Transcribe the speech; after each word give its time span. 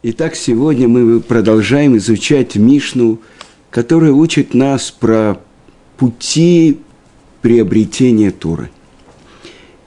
Итак, 0.00 0.36
сегодня 0.36 0.86
мы 0.86 1.18
продолжаем 1.18 1.96
изучать 1.96 2.54
Мишну, 2.54 3.18
которая 3.68 4.12
учит 4.12 4.54
нас 4.54 4.92
про 4.92 5.40
пути 5.96 6.78
приобретения 7.42 8.30
Туры. 8.30 8.70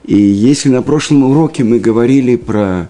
И 0.04 0.18
если 0.18 0.68
на 0.68 0.82
прошлом 0.82 1.24
уроке 1.24 1.64
мы 1.64 1.80
говорили 1.80 2.36
про 2.36 2.90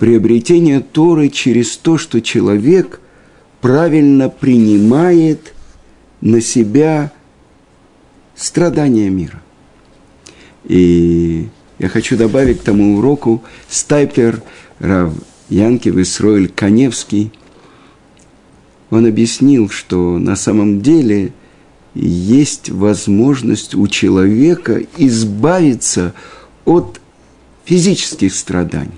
приобретение 0.00 0.80
Торы 0.80 1.28
через 1.28 1.76
то, 1.76 1.96
что 1.96 2.20
человек 2.20 3.00
правильно 3.60 4.28
принимает 4.28 5.54
на 6.20 6.40
себя 6.40 7.12
страдания 8.34 9.10
мира. 9.10 9.40
И 10.64 11.46
я 11.78 11.88
хочу 11.88 12.16
добавить 12.16 12.58
к 12.58 12.64
тому 12.64 12.98
уроку 12.98 13.44
Стайпер 13.68 14.42
Рав 14.80 15.14
Янкев 15.48 15.96
Исроиль 15.96 16.48
Коневский, 16.48 17.32
он 18.90 19.06
объяснил, 19.06 19.68
что 19.68 20.18
на 20.18 20.36
самом 20.36 20.80
деле 20.82 21.32
есть 21.94 22.70
возможность 22.70 23.74
у 23.74 23.86
человека 23.86 24.82
избавиться 24.96 26.14
от 26.64 27.00
физических 27.64 28.34
страданий. 28.34 28.92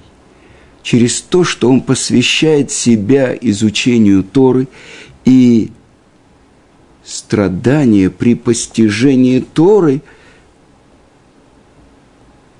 Через 0.82 1.20
то, 1.20 1.44
что 1.44 1.70
он 1.70 1.82
посвящает 1.82 2.70
себя 2.70 3.36
изучению 3.40 4.24
Торы 4.24 4.66
и 5.24 5.70
страдания 7.04 8.10
при 8.10 8.34
постижении 8.34 9.40
Торы, 9.40 10.02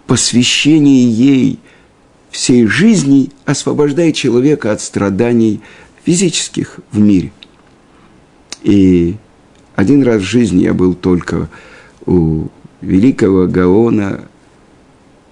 посвящение 0.06 1.10
ей– 1.10 1.58
всей 2.30 2.66
жизни 2.66 3.30
освобождает 3.44 4.14
человека 4.14 4.72
от 4.72 4.80
страданий 4.80 5.60
физических 6.04 6.80
в 6.92 6.98
мире. 6.98 7.32
И 8.62 9.16
один 9.74 10.02
раз 10.02 10.22
в 10.22 10.26
жизни 10.26 10.62
я 10.62 10.74
был 10.74 10.94
только 10.94 11.48
у 12.06 12.48
великого 12.80 13.46
Гаона, 13.46 14.28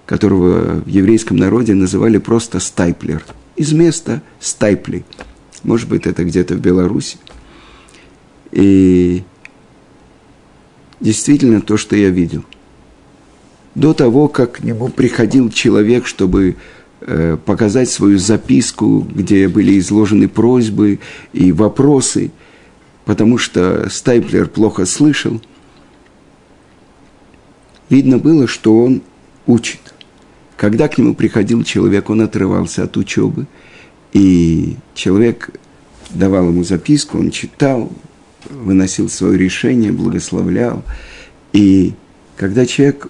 которого 0.06 0.80
в 0.80 0.88
еврейском 0.88 1.36
народе 1.36 1.74
называли 1.74 2.18
просто 2.18 2.60
Стайплер, 2.60 3.24
из 3.56 3.72
места 3.72 4.22
Стайпли. 4.40 5.04
Может 5.64 5.88
быть, 5.88 6.06
это 6.06 6.24
где-то 6.24 6.54
в 6.54 6.60
Беларуси. 6.60 7.18
И 8.52 9.22
действительно 11.00 11.60
то, 11.60 11.76
что 11.76 11.96
я 11.96 12.10
видел. 12.10 12.44
До 13.74 13.92
того, 13.92 14.28
как 14.28 14.52
к 14.52 14.60
нему 14.60 14.88
приходил 14.88 15.50
человек, 15.50 16.06
чтобы 16.06 16.56
показать 17.44 17.88
свою 17.88 18.18
записку, 18.18 19.06
где 19.14 19.48
были 19.48 19.78
изложены 19.78 20.28
просьбы 20.28 20.98
и 21.32 21.52
вопросы, 21.52 22.30
потому 23.04 23.38
что 23.38 23.88
Стайплер 23.88 24.48
плохо 24.48 24.84
слышал. 24.84 25.40
Видно 27.88 28.18
было, 28.18 28.46
что 28.46 28.76
он 28.84 29.02
учит. 29.46 29.80
Когда 30.56 30.88
к 30.88 30.98
нему 30.98 31.14
приходил 31.14 31.62
человек, 31.62 32.10
он 32.10 32.20
отрывался 32.20 32.82
от 32.82 32.96
учебы, 32.96 33.46
и 34.12 34.76
человек 34.94 35.50
давал 36.10 36.48
ему 36.48 36.64
записку, 36.64 37.18
он 37.18 37.30
читал, 37.30 37.92
выносил 38.50 39.08
свое 39.08 39.38
решение, 39.38 39.92
благословлял. 39.92 40.82
И 41.52 41.94
когда 42.36 42.66
человек 42.66 43.08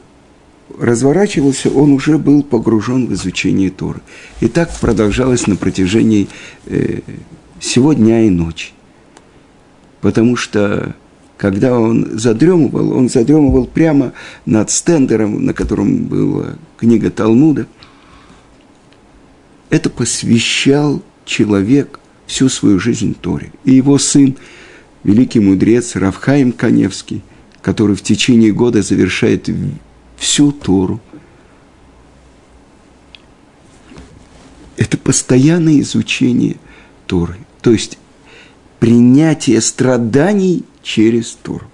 разворачивался, 0.76 1.70
он 1.70 1.92
уже 1.92 2.18
был 2.18 2.42
погружен 2.42 3.06
в 3.06 3.14
изучение 3.14 3.70
Торы. 3.70 4.00
И 4.40 4.48
так 4.48 4.70
продолжалось 4.80 5.46
на 5.46 5.56
протяжении 5.56 6.28
э, 6.66 7.00
всего 7.58 7.92
дня 7.92 8.22
и 8.22 8.30
ночи. 8.30 8.70
Потому 10.00 10.36
что, 10.36 10.94
когда 11.36 11.78
он 11.78 12.18
задремывал, 12.18 12.92
он 12.92 13.08
задремывал 13.08 13.66
прямо 13.66 14.12
над 14.46 14.70
стендером, 14.70 15.44
на 15.44 15.54
котором 15.54 16.04
была 16.04 16.54
книга 16.76 17.10
Талмуда. 17.10 17.66
Это 19.70 19.90
посвящал 19.90 21.02
человек 21.24 22.00
всю 22.26 22.48
свою 22.48 22.78
жизнь 22.78 23.14
Торе. 23.20 23.52
И 23.64 23.74
его 23.74 23.98
сын, 23.98 24.36
великий 25.02 25.40
мудрец 25.40 25.96
Равхаим 25.96 26.52
Каневский, 26.52 27.22
который 27.60 27.96
в 27.96 28.02
течение 28.02 28.52
года 28.52 28.82
завершает 28.82 29.48
всю 30.18 30.52
Тору. 30.52 31.00
Это 34.76 34.96
постоянное 34.96 35.80
изучение 35.80 36.56
Торы, 37.06 37.36
то 37.62 37.72
есть 37.72 37.98
принятие 38.78 39.60
страданий 39.60 40.64
через 40.82 41.32
Тору. 41.32 41.66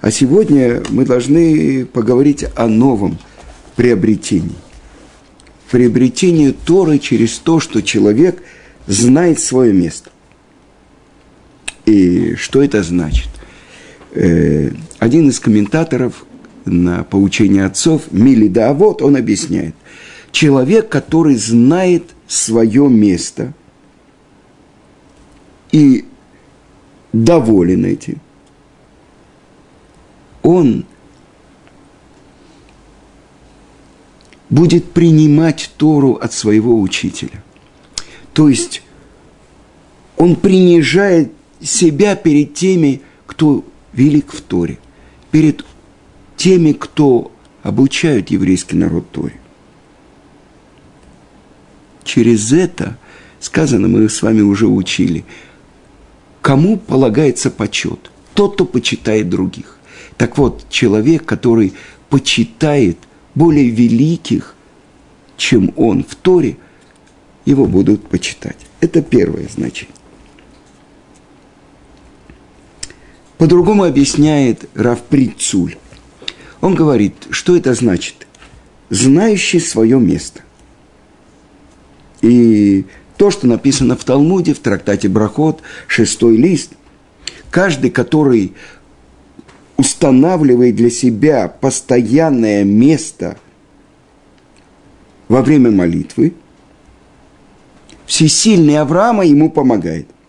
А 0.00 0.10
сегодня 0.10 0.82
мы 0.88 1.04
должны 1.04 1.84
поговорить 1.84 2.44
о 2.56 2.66
новом 2.66 3.18
приобретении. 3.76 4.56
Приобретение 5.70 6.52
Торы 6.52 6.98
через 6.98 7.38
то, 7.38 7.60
что 7.60 7.80
человек 7.82 8.42
знает 8.86 9.40
свое 9.40 9.72
место. 9.72 10.10
И 11.84 12.34
что 12.36 12.62
это 12.62 12.82
значит? 12.82 13.28
Э, 14.12 14.70
один 14.98 15.28
из 15.28 15.38
комментаторов 15.38 16.24
на 16.64 17.04
поучение 17.04 17.64
отцов, 17.64 18.10
Милида, 18.10 18.70
а 18.70 18.74
вот 18.74 19.02
он 19.02 19.16
объясняет. 19.16 19.74
Человек, 20.32 20.88
который 20.88 21.36
знает 21.36 22.14
свое 22.26 22.88
место 22.88 23.52
и 25.72 26.04
доволен 27.12 27.84
этим, 27.84 28.20
он 30.42 30.84
будет 34.48 34.92
принимать 34.92 35.70
Тору 35.76 36.14
от 36.14 36.32
своего 36.32 36.80
учителя. 36.80 37.42
То 38.32 38.48
есть 38.48 38.82
он 40.16 40.36
принижает 40.36 41.32
себя 41.60 42.16
перед 42.16 42.54
теми, 42.54 43.00
кто 43.26 43.64
велик 43.92 44.32
в 44.32 44.40
Торе, 44.40 44.78
перед 45.30 45.64
теми, 46.40 46.72
кто 46.72 47.30
обучают 47.62 48.30
еврейский 48.30 48.74
народ 48.74 49.10
Торе. 49.10 49.38
Через 52.02 52.50
это, 52.50 52.96
сказано, 53.40 53.88
мы 53.88 54.08
с 54.08 54.22
вами 54.22 54.40
уже 54.40 54.66
учили, 54.66 55.26
кому 56.40 56.78
полагается 56.78 57.50
почет? 57.50 58.10
Тот, 58.32 58.54
кто 58.54 58.64
почитает 58.64 59.28
других. 59.28 59.78
Так 60.16 60.38
вот, 60.38 60.64
человек, 60.70 61.26
который 61.26 61.74
почитает 62.08 62.96
более 63.34 63.68
великих, 63.68 64.54
чем 65.36 65.74
он 65.76 66.02
в 66.04 66.14
Торе, 66.14 66.56
его 67.44 67.66
будут 67.66 68.08
почитать. 68.08 68.56
Это 68.80 69.02
первое 69.02 69.46
значение. 69.46 69.94
По-другому 73.36 73.84
объясняет 73.84 74.70
Раф 74.74 75.02
Прицуль. 75.02 75.76
Он 76.60 76.74
говорит, 76.74 77.14
что 77.30 77.56
это 77.56 77.74
значит? 77.74 78.26
Знающий 78.90 79.60
свое 79.60 79.98
место. 79.98 80.40
И 82.20 82.84
то, 83.16 83.30
что 83.30 83.46
написано 83.46 83.96
в 83.96 84.04
Талмуде, 84.04 84.52
в 84.52 84.58
трактате 84.58 85.08
Брахот, 85.08 85.62
шестой 85.86 86.36
лист, 86.36 86.72
каждый, 87.50 87.90
который 87.90 88.54
устанавливает 89.76 90.76
для 90.76 90.90
себя 90.90 91.48
постоянное 91.48 92.64
место 92.64 93.38
во 95.28 95.40
время 95.42 95.70
молитвы, 95.70 96.34
всесильный 98.04 98.78
Авраама 98.78 99.24
ему 99.24 99.50
помогает– 99.50 100.06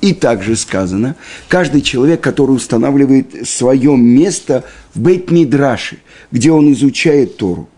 и 0.00 0.12
также 0.12 0.56
сказано, 0.56 1.16
каждый 1.48 1.80
человек, 1.80 2.20
который 2.20 2.52
устанавливает 2.52 3.48
свое 3.48 3.96
место 3.96 4.64
в 4.94 5.00
Бейт-Мидраше, 5.00 5.98
где 6.30 6.52
он 6.52 6.72
изучает 6.72 7.36
Тору, 7.36 7.68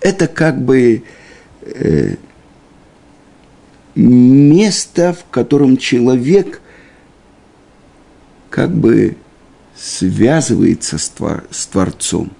это 0.00 0.26
как 0.26 0.60
бы 0.60 1.04
э, 1.62 2.16
место, 3.94 5.12
в 5.12 5.30
котором 5.30 5.76
человек 5.76 6.60
как 8.50 8.74
бы 8.74 9.16
связывается 9.76 10.98
с, 10.98 11.08
твор, 11.08 11.44
с 11.50 11.66
Творцом 11.66 12.32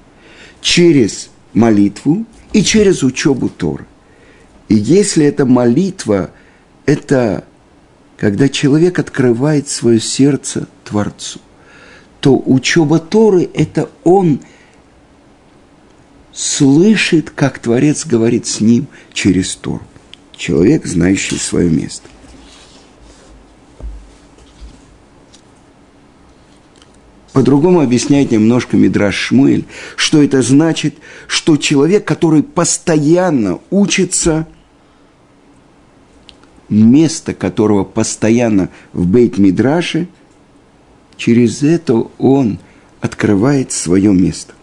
через 0.61 1.31
молитву 1.55 2.26
и 2.52 2.62
через 2.62 3.05
учебу 3.05 3.49
Торы. 3.49 3.87
И 4.69 4.75
если 4.75 5.25
эта 5.25 5.46
молитва– 5.46 6.32
это 6.87 7.44
когда 8.17 8.49
человек 8.49 8.99
открывает 8.99 9.69
свое 9.69 9.99
сердце 9.99 10.69
Творцу, 10.84 11.40
то 12.20 12.40
учеба 12.44 13.00
Торы– 13.00 13.50
это 13.55 13.90
он 14.05 14.40
слышит, 16.32 17.31
как 17.31 17.58
Творец 17.58 18.06
говорит 18.06 18.46
с 18.46 18.61
ним 18.61 18.87
через 19.12 19.56
Тору. 19.56 19.82
Человек, 20.37 20.87
знающий 20.87 21.37
свое 21.37 21.69
место. 21.69 22.08
По-другому 27.32 27.81
объясняет 27.81 28.31
немножко 28.31 28.76
Мидраш 28.76 29.17
Шмуэль, 29.17 29.64
что 29.96 30.23
это 30.23 30.43
значит, 30.43 30.96
что 31.26 31.56
человек, 31.56 32.05
который 32.05 32.43
постоянно 32.43 33.58
учится, 33.70 34.46
место 36.73 37.35
которого 37.35 37.85
постоянно 37.85 38.71
в 38.93 39.07
Бейт 39.07 39.39
Мидраше, 39.39 40.09
через 41.17 41.63
это 41.63 42.07
он 42.19 42.59
открывает 43.01 43.73
свое 43.73 44.13
место. 44.13 44.55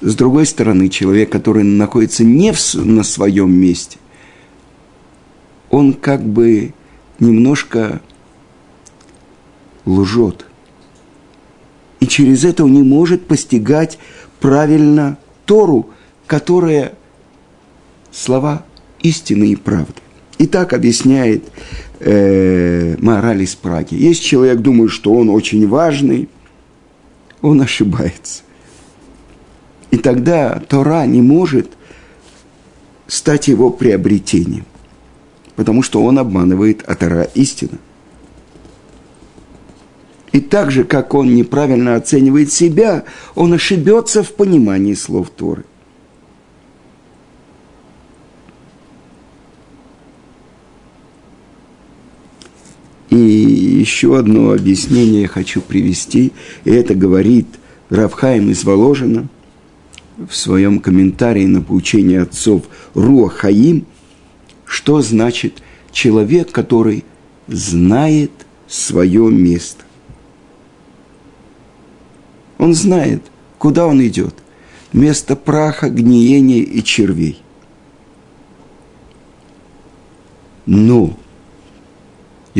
С 0.00 0.14
другой 0.14 0.46
стороны, 0.46 0.88
человек, 0.88 1.30
который 1.30 1.62
находится 1.62 2.24
не 2.24 2.52
в, 2.52 2.74
на 2.74 3.02
своем 3.02 3.52
месте, 3.52 3.98
он 5.68 5.92
как 5.92 6.22
бы 6.22 6.72
немножко 7.18 8.00
лжет. 9.84 10.46
И 12.00 12.06
через 12.06 12.44
это 12.44 12.64
он 12.64 12.72
не 12.72 12.82
может 12.82 13.26
постигать 13.26 13.98
правильно 14.40 15.18
Тору, 15.44 15.90
которая 16.26 16.94
слова 18.10 18.64
истины 19.02 19.52
и 19.52 19.56
правды. 19.56 19.94
И 20.38 20.46
так 20.46 20.72
объясняет 20.72 21.44
э, 21.98 22.96
мораль 22.98 23.42
из 23.42 23.54
Праги. 23.54 23.94
Если 23.94 24.22
человек 24.22 24.60
думает, 24.60 24.90
что 24.90 25.12
он 25.14 25.28
очень 25.28 25.68
важный, 25.68 26.28
он 27.42 27.60
ошибается. 27.60 28.42
И 29.90 29.98
тогда 29.98 30.62
Тора 30.68 31.04
не 31.06 31.20
может 31.20 31.70
стать 33.06 33.48
его 33.48 33.70
приобретением, 33.70 34.64
потому 35.56 35.82
что 35.82 36.02
он 36.02 36.18
обманывает, 36.18 36.84
а 36.86 36.94
Тора– 36.94 37.22
истина. 37.34 37.78
И 40.32 40.40
так 40.40 40.70
же, 40.70 40.84
как 40.84 41.12
он 41.14 41.34
неправильно 41.34 41.96
оценивает 41.96 42.52
себя, 42.52 43.04
он 43.34 43.52
ошибется 43.52 44.22
в 44.22 44.32
понимании 44.32 44.94
слов 44.94 45.30
Торы. 45.30 45.64
И 53.10 53.16
еще 53.16 54.16
одно 54.16 54.52
объяснение 54.52 55.22
я 55.22 55.28
хочу 55.28 55.60
привести, 55.60 56.32
и 56.64 56.70
это 56.70 56.94
говорит 56.94 57.46
Равхаим 57.90 58.50
из 58.50 58.64
Воложина– 58.64 59.28
в 60.28 60.34
своем 60.36 60.80
комментарии 60.80 61.46
на 61.46 61.62
поучение 61.62 62.22
отцов 62.22 62.64
Руа 62.94 63.28
Хаим, 63.28 63.86
что 64.64 65.00
значит 65.00 65.62
человек, 65.92 66.52
который 66.52 67.04
знает 67.46 68.30
свое 68.68 69.30
место. 69.30 69.84
Он 72.58 72.74
знает, 72.74 73.22
куда 73.58 73.86
он 73.86 74.04
идет. 74.06 74.34
Место 74.92 75.36
праха, 75.36 75.88
гниения 75.88 76.62
и 76.62 76.82
червей. 76.82 77.40
Но 80.66 81.16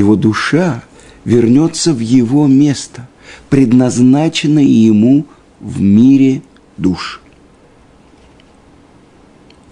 его 0.01 0.17
душа 0.17 0.83
вернется 1.25 1.93
в 1.93 2.01
его 2.01 2.47
место, 2.47 3.09
предназначенное 3.49 4.65
ему 4.65 5.27
в 5.61 5.81
мире 5.81 6.43
душ. 6.77 7.21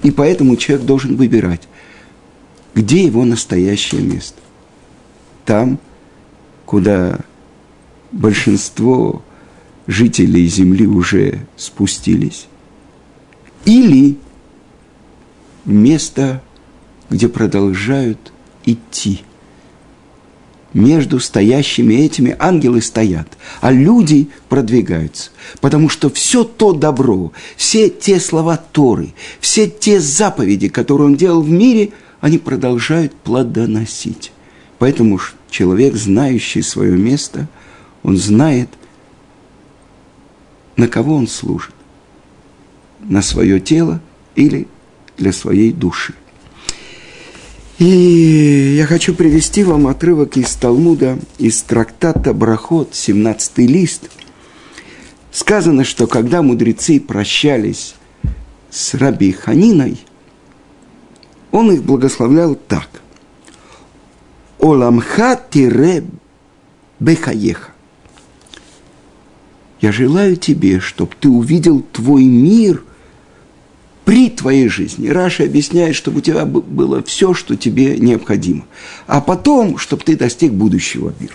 И 0.03 0.11
поэтому 0.11 0.57
человек 0.57 0.87
должен 0.87 1.17
выбирать, 1.17 1.67
где 2.75 3.05
его 3.05 3.25
настоящее 3.25 4.03
место. 4.03 4.41
Там, 5.45 5.79
куда 6.67 7.19
большинство 8.13 9.25
жителей 9.87 10.47
Земли 10.47 10.87
уже 10.87 11.41
спустились. 11.57 12.47
Или 13.65 14.19
место, 15.65 16.43
где 17.11 17.29
продолжают 17.29 18.33
идти– 18.65 19.23
между 20.79 21.21
стоящими 21.21 21.95
этими 21.95 22.35
ангелы 22.39 22.81
стоят, 22.81 23.37
а 23.61 23.71
люди 23.73 24.29
продвигаются. 24.49 25.31
Потому 25.61 25.89
что 25.89 26.09
все 26.09 26.45
то 26.45 26.73
добро, 26.73 27.33
все 27.57 27.91
те 27.91 28.21
слова 28.21 28.57
Торы, 28.57 29.13
все 29.41 29.69
те 29.69 30.01
заповеди, 30.01 30.69
которые 30.69 31.09
он 31.09 31.17
делал 31.17 31.43
в 31.43 31.51
мире, 31.51 31.91
они 32.21 32.39
продолжают 32.39 33.15
плодоносить. 33.15 34.33
Поэтому 34.79 35.21
человек, 35.51 35.95
знающий 35.95 36.63
свое 36.63 36.97
место, 36.97 37.49
он 38.03 38.17
знает, 38.17 38.69
на 40.77 40.89
кого 40.89 41.17
он 41.17 41.27
служит. 41.27 41.75
На 43.01 43.23
свое 43.23 43.61
тело 43.61 44.01
или 44.35 44.69
для 45.17 45.33
своей 45.33 45.73
души. 45.73 46.15
И 47.79 48.75
я 48.77 48.87
хочу 48.87 49.15
привести 49.15 49.63
вам 49.63 49.87
отрывок 49.87 50.37
из 50.37 50.53
Талмуда, 50.57 51.17
из 51.39 51.63
трактата 51.63 52.35
Брахот, 52.35 52.93
17 52.93 53.59
лист. 53.59 54.11
Сказано, 55.31 55.85
что 55.85 56.09
когда 56.09 56.43
мудрецы 56.43 56.99
прощались 56.99 57.95
с 58.69 58.95
Раби 58.95 59.31
Ханиной, 59.31 60.01
он 61.53 61.71
их 61.71 61.85
благословлял 61.85 62.57
так. 62.57 62.89
Оламха 64.59 65.41
тире 65.49 66.05
бехаеха. 66.99 67.71
Я 69.81 69.93
желаю 69.93 70.37
тебе, 70.37 70.81
чтобы 70.81 71.13
ты 71.21 71.29
увидел 71.29 71.83
твой 71.93 72.25
мир 72.25 72.83
при 74.09 74.31
твоей 74.31 74.69
жизни. 74.69 75.09
Раша 75.09 75.45
объясняет, 75.45 75.95
чтобы 75.95 76.21
у 76.21 76.23
тебя 76.23 76.47
было 76.47 77.03
все, 77.03 77.35
что 77.35 77.57
тебе 77.57 77.99
необходимо. 77.99 78.65
А 79.07 79.21
потом, 79.21 79.77
чтобы 79.77 80.03
ты 80.03 80.17
достиг 80.17 80.51
будущего 80.51 81.13
мира. 81.21 81.35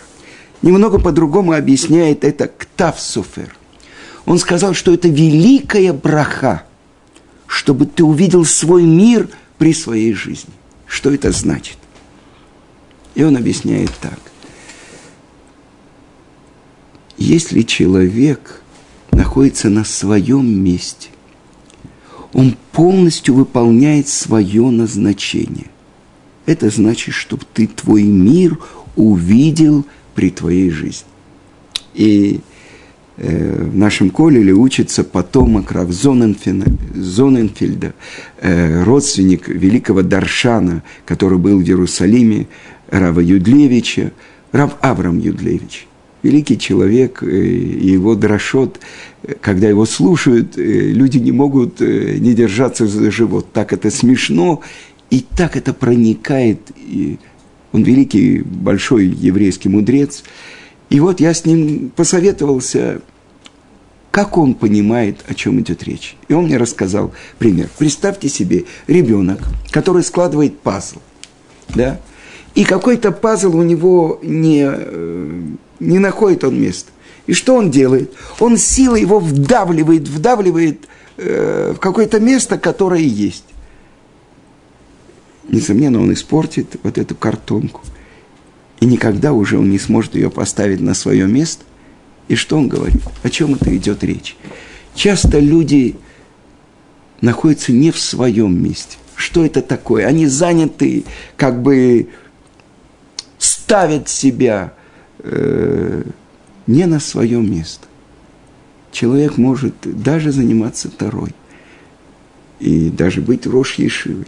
Немного 0.63 0.97
по-другому 0.97 1.53
объясняет 1.53 2.23
это 2.23 2.47
Ктав 2.47 2.99
Суфер. 2.99 3.55
Он 4.25 4.39
сказал, 4.39 4.73
что 4.73 4.91
это 4.91 5.07
великая 5.07 5.93
браха, 5.93 6.63
чтобы 7.45 7.85
ты 7.85 8.03
увидел 8.03 8.43
свой 8.43 8.81
мир 8.81 9.29
при 9.59 9.71
своей 9.71 10.13
жизни. 10.13 10.53
Что 10.87 11.13
это 11.13 11.31
значит? 11.31 11.77
И 13.13 13.23
он 13.23 13.37
объясняет 13.37 13.91
так. 14.01 14.19
Если 17.19 17.61
человек 17.61 18.63
находится 19.11 19.69
на 19.69 19.85
своем 19.85 20.51
месте, 20.63 21.09
он 22.33 22.55
полностью 22.71 23.35
выполняет 23.35 24.07
свое 24.07 24.69
назначение. 24.69 25.67
Это 26.45 26.69
значит, 26.69 27.13
чтобы 27.13 27.43
ты 27.53 27.67
твой 27.67 28.03
мир 28.03 28.57
увидел 28.95 29.85
при 30.15 30.29
твоей 30.29 30.69
жизни. 30.69 31.07
И 31.93 32.41
э, 33.17 33.69
в 33.69 33.77
нашем 33.77 34.09
колеле 34.09 34.51
учится 34.53 35.03
потомок 35.03 35.71
Рав 35.71 35.89
э, 38.41 38.83
родственник 38.83 39.47
великого 39.47 40.01
Даршана, 40.01 40.83
который 41.05 41.37
был 41.37 41.59
в 41.59 41.63
Иерусалиме, 41.63 42.47
Рава 42.89 43.19
Юдлевича, 43.21 44.11
Рав 44.51 44.75
Авраам 44.81 45.19
Юдлевич– 45.19 45.87
великий 46.23 46.57
человек, 46.57 47.21
э, 47.21 47.27
и 47.27 47.91
его 47.91 48.15
дрошот, 48.15 48.79
когда 49.41 49.67
его 49.67 49.85
слушают, 49.85 50.57
э, 50.57 50.61
люди 50.61 51.17
не 51.17 51.31
могут 51.31 51.81
э, 51.81 52.17
не 52.17 52.33
держаться 52.33 52.87
за 52.87 53.11
живот. 53.11 53.51
Так 53.53 53.73
это 53.73 53.91
смешно, 53.91 54.61
и 55.09 55.19
так 55.19 55.55
это 55.55 55.73
проникает. 55.73 56.59
Он 57.73 57.83
великий, 57.83 58.41
большой 58.41 59.07
еврейский 59.07 59.69
мудрец. 59.69 60.23
И 60.89 60.99
вот 60.99 61.19
я 61.19 61.33
с 61.33 61.45
ним 61.45 61.91
посоветовался, 61.95 63.01
как 64.11 64.37
он 64.37 64.53
понимает, 64.53 65.23
о 65.27 65.33
чем 65.33 65.59
идет 65.59 65.83
речь. 65.83 66.15
И 66.27 66.33
он 66.33 66.45
мне 66.45 66.57
рассказал 66.57 67.13
пример. 67.39 67.67
Представьте 67.77 68.29
себе 68.29 68.65
ребенок, 68.87 69.39
который 69.71 70.03
складывает 70.03 70.59
пазл, 70.59 70.99
да, 71.73 71.99
и 72.53 72.63
какой-то 72.63 73.11
пазл 73.11 73.57
у 73.57 73.63
него 73.63 74.19
не 74.21 74.69
не 75.87 75.99
находит 75.99 76.43
он 76.43 76.59
места. 76.59 76.91
И 77.27 77.33
что 77.33 77.55
он 77.55 77.71
делает? 77.71 78.13
Он 78.39 78.57
силой 78.57 79.01
его 79.01 79.19
вдавливает, 79.19 80.07
вдавливает 80.07 80.87
э, 81.17 81.73
в 81.75 81.79
какое-то 81.79 82.19
место, 82.19 82.57
которое 82.57 83.01
есть. 83.01 83.45
Несомненно, 85.47 86.01
он 86.01 86.11
испортит 86.13 86.77
вот 86.83 86.97
эту 86.97 87.15
картонку. 87.15 87.81
И 88.79 88.85
никогда 88.85 89.31
уже 89.33 89.57
он 89.57 89.69
не 89.69 89.79
сможет 89.79 90.15
ее 90.15 90.29
поставить 90.29 90.81
на 90.81 90.93
свое 90.93 91.25
место. 91.27 91.63
И 92.27 92.35
что 92.35 92.57
он 92.57 92.67
говорит? 92.67 93.01
О 93.21 93.29
чем 93.29 93.55
это 93.55 93.75
идет 93.75 94.03
речь? 94.03 94.35
Часто 94.95 95.39
люди 95.39 95.95
находятся 97.21 97.71
не 97.71 97.91
в 97.91 97.99
своем 97.99 98.61
месте. 98.61 98.97
Что 99.15 99.45
это 99.45 99.61
такое? 99.61 100.05
Они 100.07 100.27
заняты, 100.27 101.05
как 101.37 101.61
бы 101.61 102.09
ставят 103.37 104.09
себя 104.09 104.73
э, 105.23 106.03
не 106.67 106.85
на 106.85 106.99
свое 106.99 107.41
место. 107.41 107.87
Человек 108.91 109.37
может 109.37 109.73
даже 109.83 110.31
заниматься 110.31 110.89
второй 110.89 111.31
и 112.59 112.89
даже 112.89 113.21
быть 113.21 113.47
Рош 113.47 113.75
Ешивой. 113.75 114.27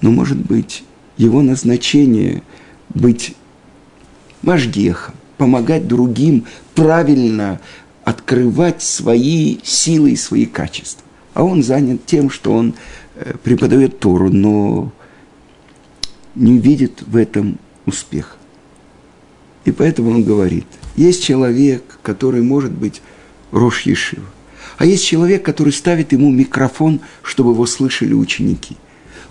Но, 0.00 0.10
может 0.10 0.38
быть, 0.38 0.84
его 1.16 1.42
назначение 1.42 2.42
быть 2.90 3.34
Машгехом, 4.42 5.14
помогать 5.36 5.86
другим 5.86 6.46
правильно 6.74 7.60
открывать 8.04 8.82
свои 8.82 9.58
силы 9.62 10.12
и 10.12 10.16
свои 10.16 10.46
качества. 10.46 11.04
А 11.34 11.44
он 11.44 11.62
занят 11.62 12.04
тем, 12.06 12.30
что 12.30 12.52
он 12.52 12.74
э, 13.14 13.34
преподает 13.42 14.00
Тору, 14.00 14.30
но 14.30 14.92
не 16.34 16.58
видит 16.58 17.02
в 17.06 17.16
этом 17.16 17.58
успеха. 17.86 18.36
И 19.64 19.70
поэтому 19.70 20.10
он 20.10 20.24
говорит, 20.24 20.66
есть 20.96 21.22
человек, 21.22 21.98
который 22.02 22.42
может 22.42 22.72
быть 22.72 23.02
Рош 23.50 23.82
Ешива, 23.82 24.26
а 24.78 24.86
есть 24.86 25.04
человек, 25.04 25.44
который 25.44 25.72
ставит 25.72 26.12
ему 26.12 26.30
микрофон, 26.30 27.00
чтобы 27.22 27.52
его 27.52 27.66
слышали 27.66 28.14
ученики. 28.14 28.76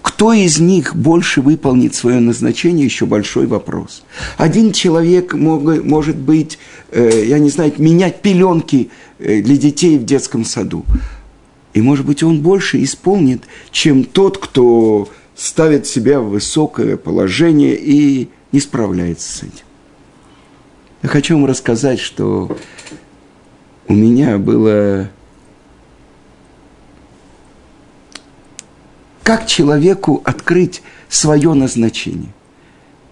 Кто 0.02 0.34
из 0.34 0.60
них 0.60 0.96
больше 0.96 1.42
выполнит 1.42 1.94
свое 1.94 2.20
назначение, 2.20 2.86
еще 2.86 3.06
большой 3.06 3.46
вопрос. 3.46 4.04
Один 4.38 4.72
человек 4.72 5.34
мог, 5.34 5.62
может 5.84 6.18
быть, 6.18 6.58
э, 6.92 7.26
я 7.28 7.38
не 7.38 7.50
знаю, 7.50 7.74
менять 7.78 8.22
пеленки 8.22 8.90
э, 9.20 9.42
для 9.42 9.58
детей 9.58 10.00
в 10.00 10.06
детском 10.06 10.44
саду. 10.44 10.86
И, 11.74 11.82
может 11.82 12.06
быть, 12.06 12.24
он 12.24 12.42
больше 12.42 12.84
исполнит, 12.84 13.44
чем 13.72 14.04
тот, 14.04 14.40
кто 14.40 15.08
ставит 15.36 15.86
себя 15.86 16.20
в 16.20 16.30
высокое 16.30 16.98
положение 16.98 17.76
и 17.76 18.30
не 18.52 18.60
справляется 18.60 19.32
с 19.32 19.44
этим. 19.44 19.66
Я 21.04 21.10
хочу 21.10 21.36
вам 21.36 21.46
рассказать, 21.46 22.00
что 22.00 22.58
у 23.88 23.94
меня 23.94 24.38
было 24.38 25.10
Как 29.24 29.48
человеку 29.48 30.22
открыть 30.26 30.82
свое 31.08 31.54
назначение? 31.54 32.34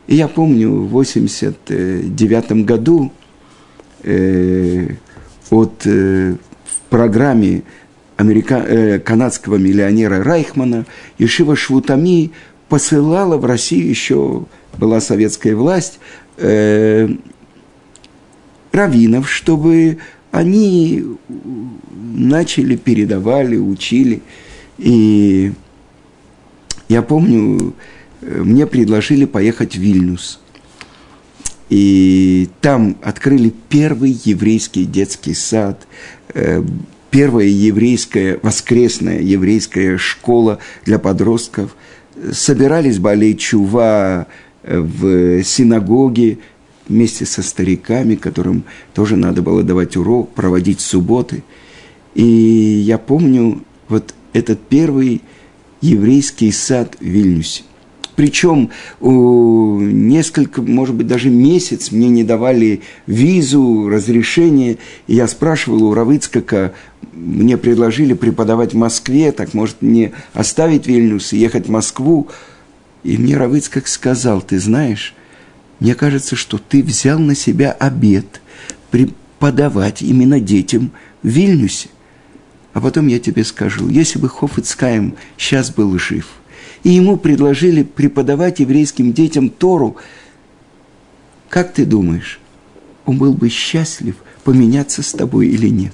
И 0.07 0.15
я 0.15 0.27
помню, 0.27 0.69
в 0.69 0.89
89 0.89 2.65
году 2.65 3.13
э, 4.03 4.87
от, 5.49 5.85
э, 5.85 6.33
в 6.33 6.89
программе 6.89 7.63
америка, 8.17 8.55
э, 8.67 8.99
канадского 8.99 9.55
миллионера 9.55 10.23
Райхмана 10.23 10.85
Ешива 11.19 11.55
Швутами 11.55 12.31
посылала 12.67 13.37
в 13.37 13.45
Россию 13.45 13.87
еще, 13.87 14.43
была 14.77 14.99
советская 14.99 15.55
власть, 15.55 15.99
э, 16.37 17.07
раввинов, 18.71 19.29
чтобы 19.29 19.97
они 20.31 21.03
начали, 22.13 22.75
передавали, 22.75 23.57
учили. 23.57 24.21
И 24.77 25.51
я 26.87 27.01
помню, 27.01 27.73
э, 28.21 28.41
мне 28.43 28.67
предложили 28.67 29.25
поехать 29.25 29.75
в 29.75 29.79
Вильнюс. 29.79 30.39
И 31.69 32.49
там 32.61 32.97
открыли 33.03 33.53
первый 33.69 34.19
еврейский 34.23 34.85
детский 34.85 35.35
сад, 35.35 35.87
э, 36.33 36.63
первая 37.11 37.47
еврейская, 37.47 38.39
воскресная 38.41 39.21
еврейская 39.21 39.97
школа 39.97 40.59
для 40.85 40.99
подростков. 40.99 41.75
Собирались 42.31 42.97
болей 42.97 43.35
чува 43.35 44.27
э, 44.63 44.79
в 44.79 45.43
синагоге 45.43 46.39
вместе 46.89 47.25
со 47.25 47.41
стариками, 47.41 48.15
которым 48.15 48.63
тоже 48.93 49.15
надо 49.15 49.41
было 49.41 49.63
давать 49.63 49.95
урок, 49.95 50.31
проводить 50.33 50.81
субботы. 50.81 51.43
И 52.15 52.23
я 52.23 52.97
помню 52.97 53.63
вот 53.87 54.13
этот 54.33 54.59
первый 54.59 55.21
еврейский 55.81 56.51
сад 56.51 56.97
в 56.99 57.05
Вильнюсе. 57.05 57.63
Причем 58.15 58.69
несколько, 58.99 60.61
может 60.61 60.93
быть, 60.93 61.07
даже 61.07 61.29
месяц 61.29 61.91
мне 61.91 62.09
не 62.09 62.25
давали 62.25 62.81
визу, 63.07 63.87
разрешение. 63.87 64.77
И 65.07 65.15
я 65.15 65.25
спрашивал 65.25 65.85
у 65.85 65.93
Равыцкака, 65.93 66.73
мне 67.13 67.57
предложили 67.57 68.13
преподавать 68.13 68.73
в 68.73 68.77
Москве, 68.77 69.31
так 69.31 69.53
может 69.53 69.81
мне 69.81 70.11
оставить 70.33 70.85
Вильнюс 70.85 71.31
и 71.31 71.37
ехать 71.37 71.67
в 71.67 71.71
Москву. 71.71 72.27
И 73.03 73.17
мне 73.17 73.37
Равыцкак 73.37 73.87
сказал, 73.87 74.41
ты 74.41 74.59
знаешь, 74.59 75.15
мне 75.79 75.95
кажется, 75.95 76.35
что 76.35 76.57
ты 76.57 76.83
взял 76.83 77.19
на 77.19 77.35
себя 77.35 77.71
обед 77.71 78.41
преподавать 78.91 80.01
именно 80.01 80.39
детям 80.39 80.91
в 81.23 81.27
Вильнюсе. 81.27 81.89
А 82.73 82.81
потом 82.81 83.07
я 83.07 83.19
тебе 83.19 83.43
скажу, 83.43 83.87
если 83.89 84.19
бы 84.19 84.29
Хофицкаем 84.29 85.15
сейчас 85.37 85.71
был 85.71 85.97
жив, 85.97 86.27
и 86.83 86.89
ему 86.89 87.17
предложили 87.17 87.83
преподавать 87.83 88.59
еврейским 88.59 89.11
детям 89.11 89.49
Тору, 89.49 89.97
как 91.49 91.73
ты 91.73 91.85
думаешь, 91.85 92.39
он 93.05 93.17
был 93.17 93.33
бы 93.33 93.49
счастлив 93.49 94.15
поменяться 94.43 95.01
с 95.01 95.13
тобой 95.13 95.47
или 95.47 95.67
нет? 95.67 95.93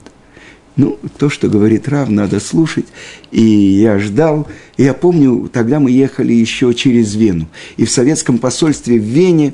Ну, 0.75 0.99
то, 1.17 1.29
что 1.29 1.47
говорит 1.47 1.87
Рав, 1.87 2.09
надо 2.09 2.41
слушать. 2.41 2.85
И 3.31 3.41
я 3.41 3.97
ждал. 3.97 4.47
И 4.75 4.83
я 4.83 4.93
помню, 4.93 5.49
тогда 5.51 5.79
мы 5.79 5.89
ехали 5.89 6.33
еще 6.33 6.73
через 6.73 7.15
Вену. 7.15 7.47
И 7.77 7.85
в 7.85 7.91
советском 7.91 8.37
посольстве 8.37 8.99
в 8.99 9.03
Вене 9.03 9.53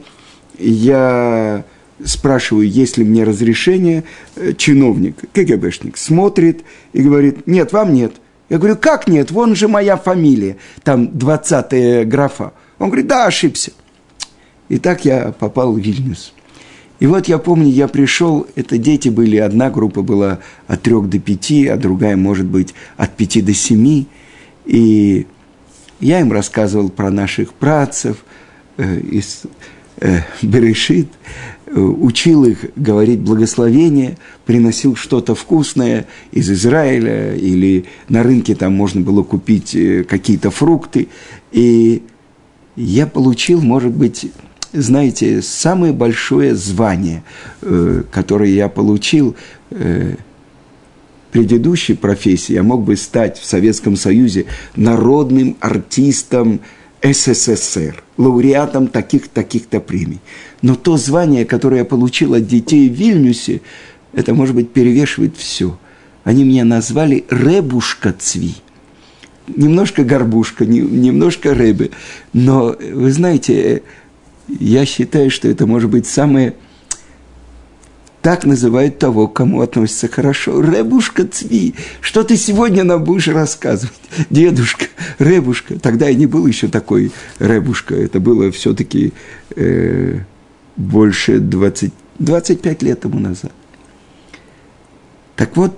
я 0.58 1.64
спрашиваю, 2.04 2.68
есть 2.68 2.98
ли 2.98 3.04
мне 3.04 3.24
разрешение, 3.24 4.04
э, 4.36 4.54
чиновник, 4.54 5.16
КГБшник, 5.34 5.98
смотрит 5.98 6.62
и 6.94 7.02
говорит, 7.02 7.48
нет, 7.48 7.74
вам 7.74 7.94
нет. 7.94 8.14
Я 8.50 8.58
говорю, 8.58 8.76
как 8.76 9.08
нет, 9.08 9.32
вон 9.32 9.56
же 9.56 9.68
моя 9.68 9.98
фамилия, 9.98 10.58
там 10.84 11.18
20 11.18 12.08
графа. 12.08 12.54
Он 12.80 12.88
говорит, 12.88 13.08
да, 13.08 13.26
ошибся. 13.26 13.72
И 14.68 14.78
так 14.78 15.06
я 15.06 15.34
попал 15.38 15.74
в 15.74 15.80
Вильнюс. 15.80 16.34
И 17.00 17.08
вот 17.08 17.28
я 17.28 17.40
помню, 17.40 17.68
я 17.70 17.88
пришел, 17.88 18.46
это 18.56 18.78
дети 18.78 19.10
были, 19.10 19.38
одна 19.38 19.70
группа 19.70 20.02
была 20.04 20.40
от 20.68 20.84
трех 20.84 21.10
до 21.10 21.18
пяти, 21.18 21.68
а 21.68 21.76
другая, 21.76 22.16
может 22.16 22.46
быть, 22.46 22.76
от 22.96 23.16
пяти 23.16 23.42
до 23.42 23.54
семи. 23.54 24.08
И 24.66 25.26
я 26.00 26.20
им 26.20 26.32
рассказывал 26.32 26.90
про 26.90 27.10
наших 27.10 27.54
працев 27.54 28.18
э, 28.78 29.00
из 29.00 29.44
Берешит, 30.42 31.08
Э, 31.74 31.80
учил 31.80 32.44
их 32.44 32.66
говорить 32.76 33.20
благословение, 33.20 34.18
приносил 34.46 34.98
что-то 34.98 35.36
вкусное 35.36 36.06
из 36.34 36.52
Израиля, 36.52 37.34
или 37.36 37.86
на 38.10 38.24
рынке 38.24 38.56
там 38.56 38.74
можно 38.74 39.00
было 39.00 39.24
купить 39.24 39.74
э, 39.74 40.04
какие-то 40.04 40.52
фрукты. 40.52 41.08
И 41.54 42.04
я 42.76 43.08
получил, 43.08 43.62
может 43.62 43.92
быть, 43.94 44.30
знаете, 44.74 45.42
самое 45.42 45.94
большое 45.94 46.56
звание, 46.56 47.24
э, 47.62 48.04
которое 48.12 48.50
я 48.50 48.68
получил 48.68 49.36
предыдущей 51.32 51.94
профессии, 51.94 52.52
я 52.52 52.64
мог 52.64 52.84
бы 52.84 52.98
стать 52.98 53.40
в 53.40 53.46
Советском 53.46 53.96
Союзе 53.96 54.48
народным 54.76 55.56
артистом 55.62 56.60
СССР, 57.04 58.04
лауреатом 58.18 58.88
таких-таких-то 58.88 59.80
премий. 59.80 60.20
Но 60.62 60.76
то 60.76 60.98
звание, 60.98 61.46
которое 61.46 61.78
я 61.78 61.86
получил 61.86 62.34
от 62.36 62.48
детей 62.48 62.90
в 62.90 62.94
Вильнюсе, 62.94 63.62
это, 64.14 64.34
может 64.34 64.56
быть, 64.56 64.72
перевешивает 64.72 65.36
все. 65.38 65.78
Они 66.24 66.44
меня 66.44 66.66
назвали 66.66 67.26
Ребушка 67.30 68.14
Цви. 68.18 68.56
Немножко 69.48 70.04
горбушка, 70.04 70.66
немножко 70.66 71.54
рыбы. 71.54 71.92
Но, 72.34 72.76
вы 72.80 73.12
знаете, 73.12 73.82
я 74.48 74.86
считаю, 74.86 75.32
что 75.32 75.48
это 75.48 75.66
может 75.66 75.90
быть 75.90 76.06
самое 76.06 76.54
так 78.22 78.46
называют 78.46 79.00
того, 79.00 79.28
к 79.28 79.34
кому 79.34 79.62
относятся 79.62 80.08
хорошо. 80.08 80.62
Ребушка 80.62 81.26
Цви, 81.26 81.74
что 82.02 82.24
ты 82.24 82.38
сегодня 82.38 82.84
нам 82.84 83.04
будешь 83.04 83.28
рассказывать? 83.28 84.00
Дедушка, 84.30 84.86
Ребушка. 85.18 85.80
Тогда 85.80 86.10
и 86.10 86.16
не 86.16 86.28
был 86.28 86.46
еще 86.46 86.68
такой 86.68 87.12
Ребушка. 87.40 87.96
Это 87.96 88.20
было 88.20 88.52
все-таки 88.52 89.14
э, 89.56 90.20
больше 90.78 91.40
20, 91.40 91.94
25 92.20 92.84
лет 92.84 93.00
тому 93.00 93.20
назад. 93.20 93.52
Так 95.36 95.58
вот, 95.58 95.76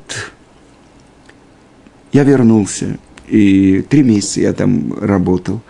я 2.11 2.23
вернулся, 2.23 2.97
и 3.27 3.81
три 3.87 4.03
месяца 4.03 4.41
я 4.41 4.53
там 4.53 4.93
работал. 4.99 5.61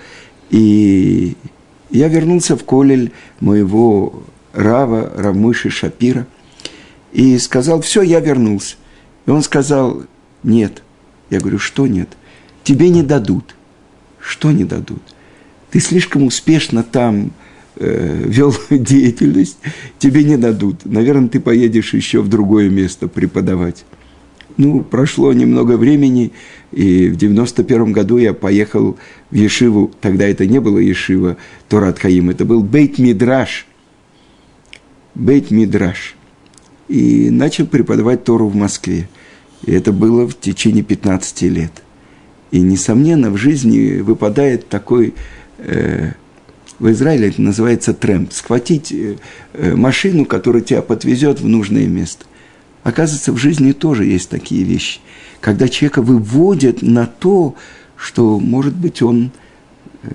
И 0.49 1.35
я 1.91 2.07
вернулся 2.07 2.57
в 2.57 2.63
колель 2.63 3.11
моего 3.39 4.23
Рава, 4.53 5.11
Рамыши 5.15 5.69
Шапира, 5.69 6.25
и 7.13 7.38
сказал, 7.38 7.82
все, 7.82 8.01
я 8.01 8.20
вернулся. 8.20 8.75
И 9.25 9.29
он 9.29 9.43
сказал, 9.43 10.03
нет. 10.41 10.84
Я 11.29 11.39
говорю, 11.39 11.60
что 11.60 11.88
нет? 11.88 12.10
Тебе 12.63 12.89
не 12.89 13.03
дадут. 13.03 13.55
Что 14.20 14.51
не 14.51 14.65
дадут? 14.65 15.01
Ты 15.70 15.79
слишком 15.79 16.24
успешно 16.24 16.84
там 16.84 17.32
э, 17.75 18.24
вел 18.25 18.53
деятельность, 18.70 19.58
тебе 20.00 20.24
не 20.24 20.38
дадут. 20.38 20.86
Наверное, 20.86 21.29
ты 21.29 21.39
поедешь 21.39 21.93
еще 21.93 22.22
в 22.22 22.29
другое 22.29 22.70
место 22.70 23.08
преподавать. 23.08 23.86
Ну, 24.58 24.82
прошло 24.82 25.34
немного 25.34 25.77
времени, 25.77 26.32
и 26.72 27.08
в 27.08 27.15
91 27.15 27.91
году 27.91 28.17
я 28.17 28.34
поехал 28.34 28.98
в 29.32 29.36
Ешиву, 29.36 29.91
тогда 30.00 30.27
это 30.27 30.46
не 30.46 30.60
было 30.60 30.77
Ешива 30.77 31.38
Турат 31.70 31.98
Хаим, 31.98 32.29
это 32.29 32.46
был 32.46 32.62
Бейт 32.62 33.00
Мидраш. 33.00 33.65
Бейт 35.15 35.50
Мидраш. 35.50 36.15
И 36.87 37.29
начал 37.29 37.65
преподавать 37.65 38.23
Тору 38.23 38.47
в 38.47 38.55
Москве. 38.55 39.07
И 39.65 39.71
это 39.71 39.91
было 39.91 40.27
в 40.27 40.39
течение 40.39 40.83
15 40.83 41.41
лет. 41.43 41.71
И, 42.51 42.59
несомненно, 42.59 43.31
в 43.31 43.37
жизни 43.37 44.01
выпадает 44.01 44.69
такой, 44.69 45.13
э, 45.57 46.11
в 46.79 46.91
Израиле 46.91 47.29
это 47.29 47.41
называется 47.41 47.93
трэмп, 47.93 48.33
схватить 48.33 48.91
э, 48.91 49.15
э, 49.53 49.75
машину, 49.75 50.25
которая 50.25 50.61
тебя 50.61 50.81
подвезет 50.81 51.39
в 51.39 51.47
нужное 51.47 51.87
место. 51.87 52.25
Оказывается, 52.83 53.31
в 53.31 53.37
жизни 53.37 53.71
тоже 53.71 54.05
есть 54.05 54.29
такие 54.29 54.63
вещи, 54.63 54.99
когда 55.39 55.69
человека 55.69 56.01
выводят 56.01 56.81
на 56.81 57.05
то, 57.05 57.55
что, 57.95 58.39
может 58.39 58.75
быть, 58.75 59.01
он 59.01 59.31
э, 60.03 60.09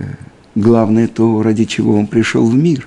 главное 0.54 1.08
то, 1.08 1.42
ради 1.42 1.64
чего 1.64 1.94
он 1.94 2.06
пришел 2.06 2.44
в 2.44 2.54
мир. 2.54 2.86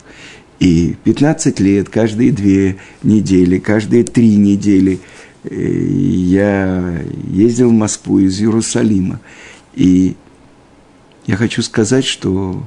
И 0.61 0.95
15 1.05 1.59
лет, 1.59 1.89
каждые 1.89 2.31
две 2.31 2.77
недели, 3.01 3.57
каждые 3.57 4.03
три 4.03 4.35
недели 4.35 4.99
э, 5.43 5.55
я 5.55 7.01
ездил 7.31 7.69
в 7.69 7.73
Москву 7.73 8.19
из 8.19 8.39
Иерусалима. 8.39 9.19
И 9.73 10.15
я 11.25 11.35
хочу 11.35 11.63
сказать, 11.63 12.05
что 12.05 12.63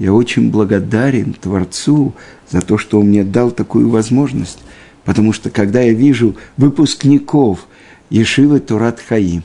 я 0.00 0.12
очень 0.12 0.50
благодарен 0.50 1.32
Творцу 1.34 2.12
за 2.50 2.60
то, 2.60 2.76
что 2.76 2.98
он 2.98 3.06
мне 3.06 3.22
дал 3.22 3.52
такую 3.52 3.88
возможность. 3.88 4.58
Потому 5.04 5.32
что 5.32 5.48
когда 5.48 5.82
я 5.82 5.92
вижу 5.92 6.34
выпускников 6.56 7.68
Ешивы 8.10 8.58
Турат 8.58 8.98
Хаим, 8.98 9.44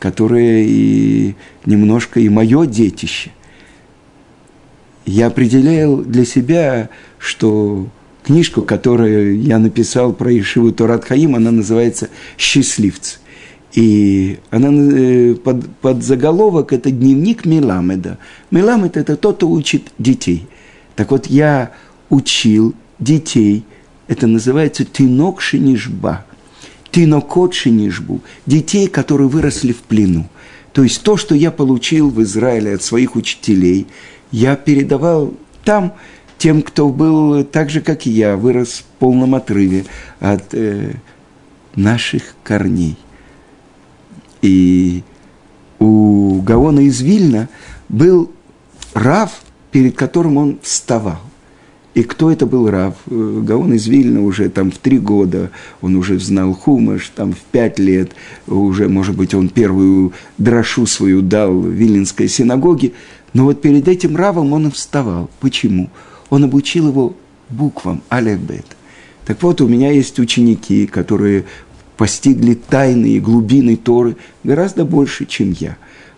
которые 0.00 0.66
и 0.66 1.36
немножко 1.66 2.18
и 2.18 2.28
мое 2.28 2.66
детище, 2.66 3.30
я 5.06 5.26
определял 5.26 5.98
для 5.98 6.24
себя, 6.24 6.88
что 7.18 7.88
книжку, 8.22 8.62
которую 8.62 9.40
я 9.42 9.58
написал 9.58 10.12
про 10.12 10.32
Ешиву 10.32 10.72
Турат 10.72 11.04
Хаим, 11.04 11.36
она 11.36 11.50
называется 11.50 12.08
«Счастливцы». 12.38 13.18
И 13.72 14.38
она 14.50 14.68
э, 14.72 15.34
под, 15.34 15.68
под 15.78 16.04
заголовок 16.04 16.72
это 16.72 16.92
дневник 16.92 17.44
Меламеда. 17.44 18.18
Меламед 18.52 18.96
это 18.96 19.16
тот, 19.16 19.36
кто 19.36 19.50
учит 19.50 19.92
детей. 19.98 20.46
Так 20.94 21.10
вот, 21.10 21.26
я 21.26 21.72
учил 22.08 22.74
детей– 22.98 23.64
это 24.06 24.26
называется 24.26 24.84
тинок 24.84 25.40
шинишба. 25.40 26.24
Тинокот 26.90 27.54
шинишбу. 27.54 28.20
Детей, 28.46 28.86
которые 28.86 29.28
выросли 29.28 29.72
в 29.72 29.78
плену. 29.78 30.28
То 30.72 30.82
есть 30.82 31.02
то, 31.02 31.16
что 31.16 31.34
я 31.34 31.50
получил 31.50 32.10
в 32.10 32.22
Израиле 32.22 32.74
от 32.74 32.82
своих 32.82 33.16
учителей, 33.16 33.86
я 34.34 34.56
передавал 34.56 35.32
там 35.62 35.92
тем, 36.38 36.62
кто 36.62 36.88
был 36.88 37.44
так 37.44 37.70
же, 37.70 37.80
как 37.80 38.04
и 38.04 38.10
я, 38.10 38.36
вырос 38.36 38.78
в 38.78 38.84
полном 38.98 39.36
отрыве 39.36 39.84
от 40.18 40.52
э, 40.54 40.94
наших 41.76 42.34
корней. 42.42 42.96
И 44.42 45.04
у 45.78 46.40
Гаона 46.42 46.80
из 46.80 47.00
Вильна 47.00 47.48
был 47.88 48.32
Рав, 48.92 49.30
перед 49.70 49.94
которым 49.94 50.36
он 50.36 50.58
вставал. 50.62 51.20
И 51.94 52.02
кто 52.02 52.28
это 52.28 52.44
был 52.44 52.68
Рав? 52.68 52.96
Э, 53.06 53.40
Гаон 53.44 53.72
из 53.74 53.86
Вильна 53.86 54.20
уже 54.20 54.48
там 54.48 54.72
в 54.72 54.78
три 54.78 54.98
года, 54.98 55.50
он 55.80 55.94
уже 55.94 56.18
знал 56.18 56.54
Хумаш, 56.54 57.12
там 57.14 57.34
в 57.34 57.38
пять 57.52 57.78
лет, 57.78 58.10
уже, 58.48 58.88
может 58.88 59.16
быть, 59.16 59.32
он 59.32 59.48
первую 59.48 60.12
дрошу 60.38 60.86
свою 60.86 61.22
дал 61.22 61.52
в 61.52 61.68
Вильнинской 61.68 62.26
синагоге. 62.26 62.92
Но 63.34 63.44
вот 63.44 63.60
перед 63.60 63.86
этим 63.88 64.16
Равом 64.16 64.52
он 64.52 64.70
вставал. 64.70 65.28
Почему? 65.40 65.90
Он 66.30 66.44
обучил 66.44 66.88
его 66.88 67.14
буквам 67.50 68.02
алефбет. 68.08 68.64
Так 69.26 69.42
вот, 69.42 69.60
у 69.60 69.68
меня 69.68 69.90
есть 69.90 70.18
ученики, 70.18 70.86
которые 70.86 71.44
постигли 71.98 72.54
тайны 72.54 73.06
и 73.06 73.20
глубины 73.20 73.76
Торы 73.76 74.16
гораздо 74.42 74.84
больше, 74.86 75.26
чем 75.26 75.52
я. 75.52 75.76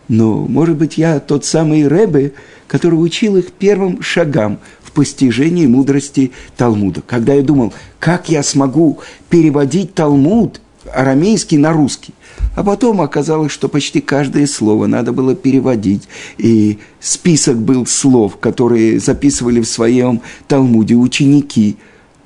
Но, 0.09 0.46
может 0.46 0.76
быть, 0.76 0.98
я 0.98 1.18
тот 1.18 1.44
самый 1.44 1.88
Ребе, 1.88 2.33
который 2.68 2.94
учил 2.94 3.37
их 3.37 3.50
первым 3.50 4.00
шагам 4.02 4.61
постижении 4.96 5.66
мудрости 5.66 6.33
Талмуда. 6.57 7.02
Когда 7.07 7.35
я 7.35 7.42
думал, 7.42 7.74
как 8.00 8.31
я 8.31 8.42
смогу 8.42 9.00
переводить 9.29 9.94
Талмуд 9.94 10.62
арамейский 10.92 11.59
на 11.59 11.72
русский. 11.72 12.14
А 12.55 12.64
потом 12.64 13.01
оказалось, 13.01 13.53
что 13.53 13.68
почти 13.68 14.01
каждое 14.01 14.46
слово 14.46 14.87
надо 14.87 15.12
было 15.12 15.35
переводить. 15.35 16.09
И 16.38 16.79
список 17.01 17.59
был 17.59 17.87
слов, 17.87 18.38
которые 18.38 18.99
записывали 18.99 19.61
в 19.61 19.66
своем 19.66 20.22
Талмуде 20.49 20.94
ученики. 20.94 21.77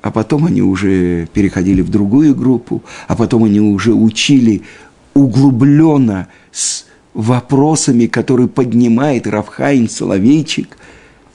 А 0.01 0.09
потом 0.09 0.45
они 0.45 0.61
уже 0.61 1.27
переходили 1.33 1.81
в 1.81 1.89
другую 1.89 2.33
группу, 2.33 2.81
а 3.07 3.15
потом 3.15 3.43
они 3.43 3.59
уже 3.59 3.93
учили 3.93 4.63
углубленно 5.13 6.27
с 6.51 6.85
вопросами, 7.13 8.07
которые 8.07 8.47
поднимает 8.47 9.27
Равхайн 9.27 9.89
Соловейчик. 9.89 10.77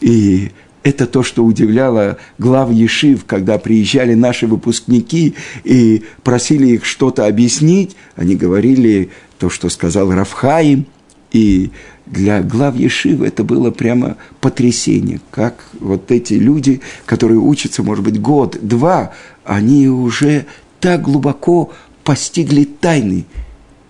И 0.00 0.50
это 0.86 1.08
то, 1.08 1.24
что 1.24 1.44
удивляло 1.44 2.16
глав 2.38 2.70
Ешив, 2.70 3.24
когда 3.24 3.58
приезжали 3.58 4.14
наши 4.14 4.46
выпускники 4.46 5.34
и 5.64 6.04
просили 6.22 6.68
их 6.68 6.84
что-то 6.84 7.26
объяснить. 7.26 7.96
Они 8.14 8.36
говорили 8.36 9.10
то, 9.40 9.50
что 9.50 9.68
сказал 9.68 10.12
Рафхаим. 10.12 10.86
И 11.32 11.72
для 12.06 12.40
глав 12.40 12.76
Ешив 12.76 13.22
это 13.22 13.42
было 13.42 13.72
прямо 13.72 14.16
потрясение. 14.40 15.20
Как 15.32 15.64
вот 15.80 16.12
эти 16.12 16.34
люди, 16.34 16.80
которые 17.04 17.40
учатся, 17.40 17.82
может 17.82 18.04
быть, 18.04 18.20
год, 18.20 18.56
два, 18.62 19.12
они 19.44 19.88
уже 19.88 20.46
так 20.78 21.02
глубоко 21.02 21.72
постигли 22.04 22.62
тайны 22.62 23.26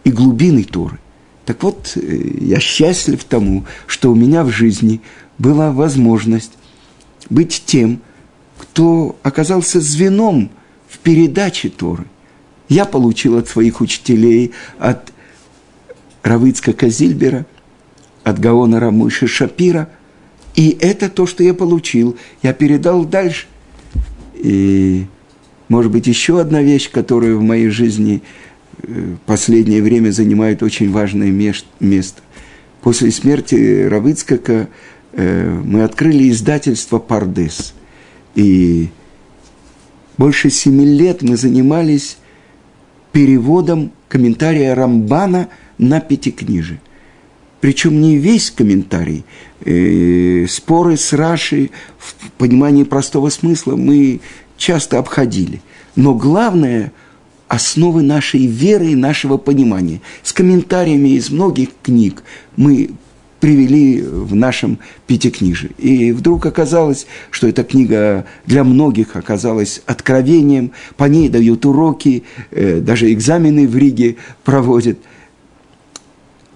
и 0.04 0.11
глубины 0.11 0.64
Торы. 0.64 0.98
Так 1.44 1.62
вот, 1.62 1.92
э, 1.94 2.00
я 2.40 2.59
счастлив 2.59 3.22
тому, 3.24 3.66
что 3.87 4.11
у 4.11 4.14
меня 4.14 4.44
в 4.44 4.50
жизни 4.50 5.02
была 5.37 5.72
возможность 5.72 6.52
быть 7.31 7.62
тем, 7.67 8.01
кто 8.59 9.17
оказался 9.23 9.81
звеном 9.81 10.51
в 10.89 10.99
передаче 10.99 11.69
Торы. 11.69 12.05
Я 12.69 12.85
получил 12.85 13.37
от 13.37 13.49
своих 13.49 13.81
учителей, 13.81 14.53
от 14.79 15.12
Равыцка 16.23 16.73
Казильбера, 16.73 17.47
от 18.25 18.41
Гаона 18.41 18.81
Рамыши 18.81 19.27
Шапира. 19.27 19.89
И 20.55 20.77
это 20.81 21.09
то, 21.09 21.27
что 21.27 21.45
я 21.45 21.55
получил, 21.55 22.17
я 22.43 22.53
передал 22.53 23.05
дальше. 23.05 23.47
И, 24.35 25.07
может 25.69 25.93
быть, 25.93 26.07
еще 26.07 26.41
одна 26.41 26.62
вещь, 26.62 26.91
которая 26.91 27.35
в 27.35 27.43
моей 27.43 27.69
жизни 27.69 28.23
э, 28.83 29.17
последнее 29.27 29.83
время 29.83 30.11
занимает 30.11 30.62
очень 30.62 30.91
важное 30.91 31.31
место. 31.31 32.23
После 32.81 33.11
смерти 33.11 33.87
Равыцкака 33.87 34.53
Э, 34.53 34.67
мы 35.12 35.83
открыли 35.83 36.31
издательство 36.31 36.99
«Пардес». 36.99 37.75
И 38.35 38.90
больше 40.19 40.51
семи 40.51 40.85
лет 40.85 41.23
мы 41.23 41.37
занимались 41.37 42.19
переводом 43.12 43.92
комментария 44.09 44.75
Рамбана 44.75 45.49
на 45.79 46.01
пятикнижие. 46.01 46.81
Причем 47.61 48.01
не 48.01 48.16
весь 48.16 48.51
комментарий. 48.51 49.25
Э, 49.64 50.47
споры 50.49 50.97
с 50.97 51.12
Рашей 51.12 51.73
в 51.99 52.31
понимании 52.33 52.85
простого 52.85 53.31
смысла 53.31 53.77
мы 53.77 54.21
часто 54.57 54.99
обходили. 54.99 55.61
Но 55.97 56.14
главное– 56.14 56.92
основы 57.49 58.03
нашей 58.03 58.47
веры 58.47 58.88
и 58.88 58.95
нашего 58.95 59.37
понимания. 59.37 60.01
С 60.23 60.33
комментариями 60.33 61.11
из 61.11 61.31
многих 61.31 61.71
книг 61.83 62.23
мы 62.57 62.90
привели 63.40 64.01
в 64.03 64.35
нашем 64.35 64.79
пятикнижии. 65.07 65.70
И 65.79 66.12
вдруг 66.12 66.46
оказалось, 66.46 67.07
что 67.31 67.46
эта 67.46 67.64
книга 67.64 68.27
для 68.46 68.64
многих 68.64 69.16
оказалась 69.16 69.83
откровением, 69.87 70.72
по 70.96 71.05
ней 71.05 71.29
дают 71.29 71.66
уроки, 71.66 72.25
э, 72.51 72.81
даже 72.81 73.12
экзамены 73.12 73.68
в 73.68 73.77
Риге 73.77 74.16
проводят. 74.44 74.99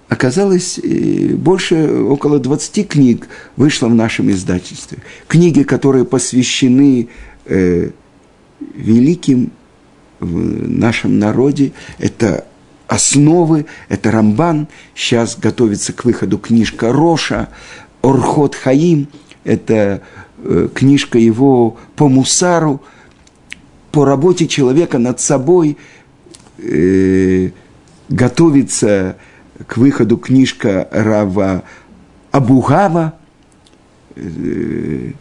Оказалось, 0.09 0.81
э, 0.83 1.35
больше, 1.35 2.03
около 2.03 2.38
20 2.38 2.88
книг 2.88 3.29
вышло 3.57 3.88
в 3.88 3.95
нашем 3.95 4.31
издательстве. 4.31 4.99
Книги, 5.29 5.62
которые 5.62 6.05
посвящены 6.05 7.09
э, 7.47 7.90
великим 8.75 9.53
в 10.19 10.69
нашем 10.69 11.19
народе. 11.19 11.73
Это 11.99 12.47
основы, 12.90 13.66
это 13.88 14.11
Рамбан. 14.11 14.66
Сейчас 14.96 15.37
готовится 15.38 15.92
к 15.92 16.05
выходу 16.05 16.38
книжка 16.38 16.92
Роша, 16.92 17.48
Орхот 18.03 18.57
Хаим. 18.57 19.07
Это 19.44 20.03
э, 20.38 20.68
книжка 20.74 21.16
его 21.16 21.79
по 21.94 22.09
Мусару, 22.09 22.83
по 23.92 24.05
работе 24.05 24.48
человека 24.48 24.98
над 24.98 25.20
собой. 25.20 25.79
Э, 26.59 27.50
готовится 28.09 29.16
к 29.68 29.76
выходу 29.76 30.16
книжка 30.16 30.88
Рава 30.90 31.62
Абугава, 32.33 33.14
э, 34.16 35.12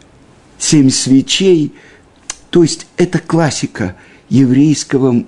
«Семь 0.58 0.90
свечей». 0.90 1.72
То 2.50 2.64
есть 2.64 2.88
это 2.96 3.20
классика 3.20 3.94
еврейского, 4.28 5.24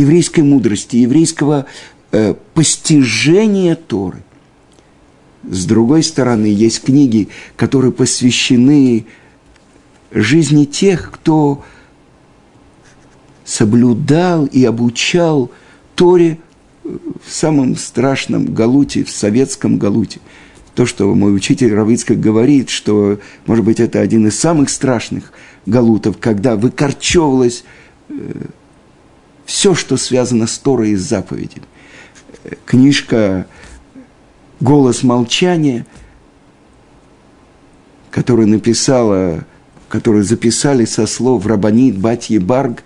еврейской 0.00 0.40
мудрости, 0.40 0.96
еврейского 0.96 1.66
э, 2.12 2.34
постижения 2.54 3.74
Торы. 3.74 4.22
С 5.48 5.64
другой 5.64 6.02
стороны, 6.02 6.46
есть 6.46 6.82
книги, 6.82 7.28
которые 7.56 7.92
посвящены 7.92 9.06
жизни 10.12 10.64
тех, 10.64 11.10
кто 11.10 11.64
соблюдал 13.44 14.46
и 14.46 14.64
обучал 14.64 15.50
Торе– 15.94 16.38
в 17.24 17.32
самом 17.32 17.76
страшном 17.76 18.52
галуте, 18.54 19.04
в 19.04 19.10
советском 19.10 19.78
галуте. 19.78 20.20
То, 20.74 20.86
что 20.86 21.14
мой 21.14 21.34
учитель 21.34 21.74
Равицкак 21.74 22.18
говорит, 22.18 22.70
что, 22.70 23.18
может 23.46 23.64
быть, 23.64 23.80
это 23.80 24.00
один 24.00 24.26
из 24.26 24.38
самых 24.38 24.70
страшных 24.70 25.32
галутов, 25.66 26.16
когда 26.18 26.56
выкорчевывалось 26.56 27.64
э, 28.08 28.14
все, 29.50 29.74
что 29.74 29.96
связано 29.96 30.46
с 30.46 30.56
Торой 30.58 30.90
и 30.90 30.96
с 30.96 31.00
заповедями. 31.00 31.64
Книжка 32.66 33.48
«Голос 34.60 35.02
молчания», 35.02 35.86
которую 38.12 38.46
написала, 38.46 39.44
которую 39.88 40.22
записали 40.22 40.84
со 40.84 41.04
слов 41.08 41.46
Рабанит 41.46 41.98
Батье 41.98 42.38
Барг, 42.38 42.84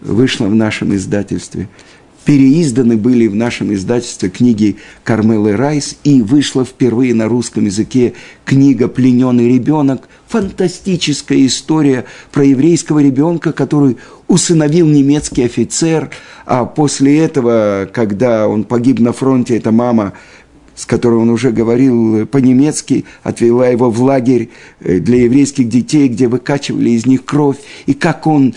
вышла 0.00 0.46
в 0.46 0.54
нашем 0.54 0.94
издательстве– 0.94 1.68
переизданы 2.24 2.96
были 2.96 3.26
в 3.26 3.34
нашем 3.34 3.72
издательстве 3.74 4.30
книги 4.30 4.76
Кармелы 5.04 5.56
Райс, 5.56 5.96
и 6.04 6.22
вышла 6.22 6.64
впервые 6.64 7.14
на 7.14 7.28
русском 7.28 7.66
языке 7.66 8.14
книга 8.44 8.88
«Плененный 8.88 9.48
ребенок», 9.48 10.08
фантастическая 10.28 11.46
история 11.46 12.06
про 12.32 12.44
еврейского 12.44 13.00
ребенка, 13.00 13.52
который 13.52 13.98
усыновил 14.26 14.86
немецкий 14.86 15.44
офицер, 15.44 16.10
а 16.46 16.64
после 16.64 17.18
этого, 17.18 17.88
когда 17.92 18.48
он 18.48 18.64
погиб 18.64 19.00
на 19.00 19.12
фронте, 19.12 19.56
эта 19.56 19.70
мама 19.70 20.14
с 20.74 20.86
которой 20.86 21.20
он 21.20 21.30
уже 21.30 21.52
говорил 21.52 22.26
по-немецки, 22.26 23.04
отвела 23.22 23.68
его 23.68 23.90
в 23.90 24.02
лагерь 24.02 24.50
э, 24.80 24.98
для 24.98 25.22
еврейских 25.22 25.68
детей, 25.68 26.08
где 26.08 26.26
выкачивали 26.26 26.90
из 26.90 27.06
них 27.06 27.24
кровь, 27.24 27.58
и 27.86 27.94
как 27.94 28.26
он 28.26 28.56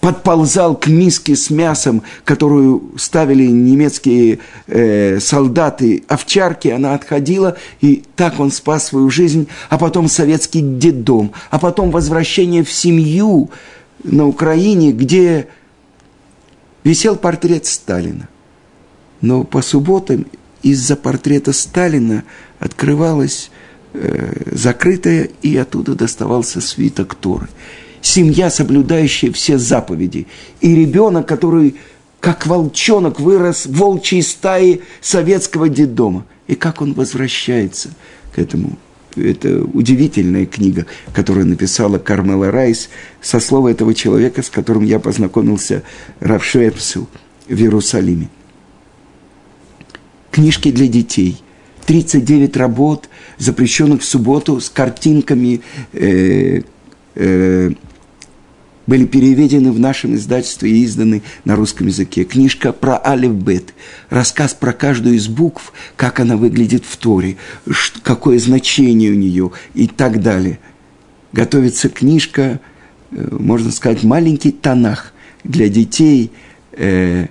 подползал 0.00 0.76
к 0.76 0.86
миске 0.86 1.34
с 1.34 1.50
мясом, 1.50 2.02
которую 2.24 2.92
ставили 2.96 3.46
немецкие 3.46 4.38
э, 4.66 5.18
солдаты, 5.20 6.04
овчарки, 6.08 6.68
она 6.68 6.94
отходила, 6.94 7.56
и 7.80 8.04
так 8.14 8.38
он 8.38 8.50
спас 8.52 8.86
свою 8.86 9.10
жизнь, 9.10 9.48
а 9.68 9.78
потом 9.78 10.08
советский 10.08 10.60
детдом, 10.62 11.32
а 11.50 11.58
потом 11.58 11.90
возвращение 11.90 12.62
в 12.62 12.72
семью 12.72 13.50
на 14.04 14.26
Украине, 14.26 14.92
где 14.92 15.48
висел 16.84 17.16
портрет 17.16 17.66
Сталина. 17.66 18.28
Но 19.20 19.42
по 19.42 19.62
субботам 19.62 20.26
из-за 20.62 20.94
портрета 20.94 21.52
Сталина 21.52 22.22
открывалась 22.60 23.50
э, 23.94 24.52
закрытая, 24.52 25.28
и 25.42 25.56
оттуда 25.56 25.96
доставался 25.96 26.60
свиток 26.60 27.16
Торы 27.16 27.48
семья, 28.02 28.50
соблюдающая 28.50 29.32
все 29.32 29.58
заповеди. 29.58 30.26
И 30.60 30.74
ребенок, 30.74 31.26
который 31.26 31.76
как 32.20 32.46
волчонок 32.46 33.20
вырос 33.20 33.66
в 33.66 33.76
волчьей 33.76 34.22
стае 34.22 34.80
советского 35.00 35.68
детдома. 35.68 36.26
И 36.46 36.54
как 36.54 36.82
он 36.82 36.94
возвращается 36.94 37.90
к 38.34 38.38
этому. 38.38 38.78
Это 39.16 39.62
удивительная 39.62 40.46
книга, 40.46 40.86
которую 41.12 41.46
написала 41.46 41.98
Кармела 41.98 42.50
Райс 42.50 42.88
со 43.20 43.40
слова 43.40 43.68
этого 43.68 43.94
человека, 43.94 44.42
с 44.42 44.50
которым 44.50 44.84
я 44.84 44.98
познакомился, 44.98 45.82
Равшепсу 46.20 47.08
в 47.48 47.58
Иерусалиме. 47.60 48.28
Книжки 50.30 50.70
для 50.70 50.86
детей. 50.86 51.42
39 51.86 52.56
работ, 52.58 53.08
запрещенных 53.38 54.02
в 54.02 54.04
субботу, 54.04 54.60
с 54.60 54.68
картинками, 54.68 55.62
э, 55.94 56.60
э, 57.14 57.70
были 58.88 59.04
переведены 59.04 59.70
в 59.70 59.78
нашем 59.78 60.14
издательстве 60.14 60.70
и 60.70 60.84
изданы 60.84 61.22
на 61.44 61.56
русском 61.56 61.86
языке. 61.86 62.24
Книжка 62.24 62.72
про 62.72 62.98
Алиф-Бет, 62.98 63.74
рассказ 64.08 64.54
про 64.54 64.72
каждую 64.72 65.16
из 65.16 65.28
букв, 65.28 65.74
как 65.94 66.20
она 66.20 66.38
выглядит 66.38 66.86
в 66.86 66.96
Торе, 66.96 67.36
какое 68.02 68.38
значение 68.38 69.12
у 69.12 69.14
нее 69.14 69.52
и 69.74 69.86
так 69.86 70.22
далее. 70.22 70.58
Готовится 71.34 71.90
книжка, 71.90 72.60
э, 73.10 73.28
можно 73.30 73.70
сказать, 73.72 74.04
маленький 74.04 74.52
тонах 74.52 75.12
для 75.44 75.68
детей. 75.68 76.32
Э, 76.72 77.26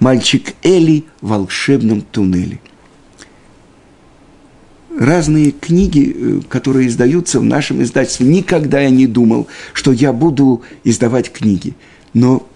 мальчик 0.00 0.54
Эли 0.64 1.04
в 1.20 1.28
волшебном 1.28 2.00
туннеле– 2.00 2.60
разные 4.98 5.50
книги, 5.52 6.14
э, 6.14 6.40
которые 6.48 6.88
издаются 6.88 7.40
в 7.40 7.44
нашем 7.44 7.82
издательстве. 7.82 8.26
Никогда 8.26 8.80
я 8.80 8.90
не 8.90 9.06
думал, 9.06 9.48
что 9.72 9.92
я 9.92 10.12
буду 10.12 10.62
издавать 10.84 11.32
книги. 11.32 11.74
Но 12.14 12.46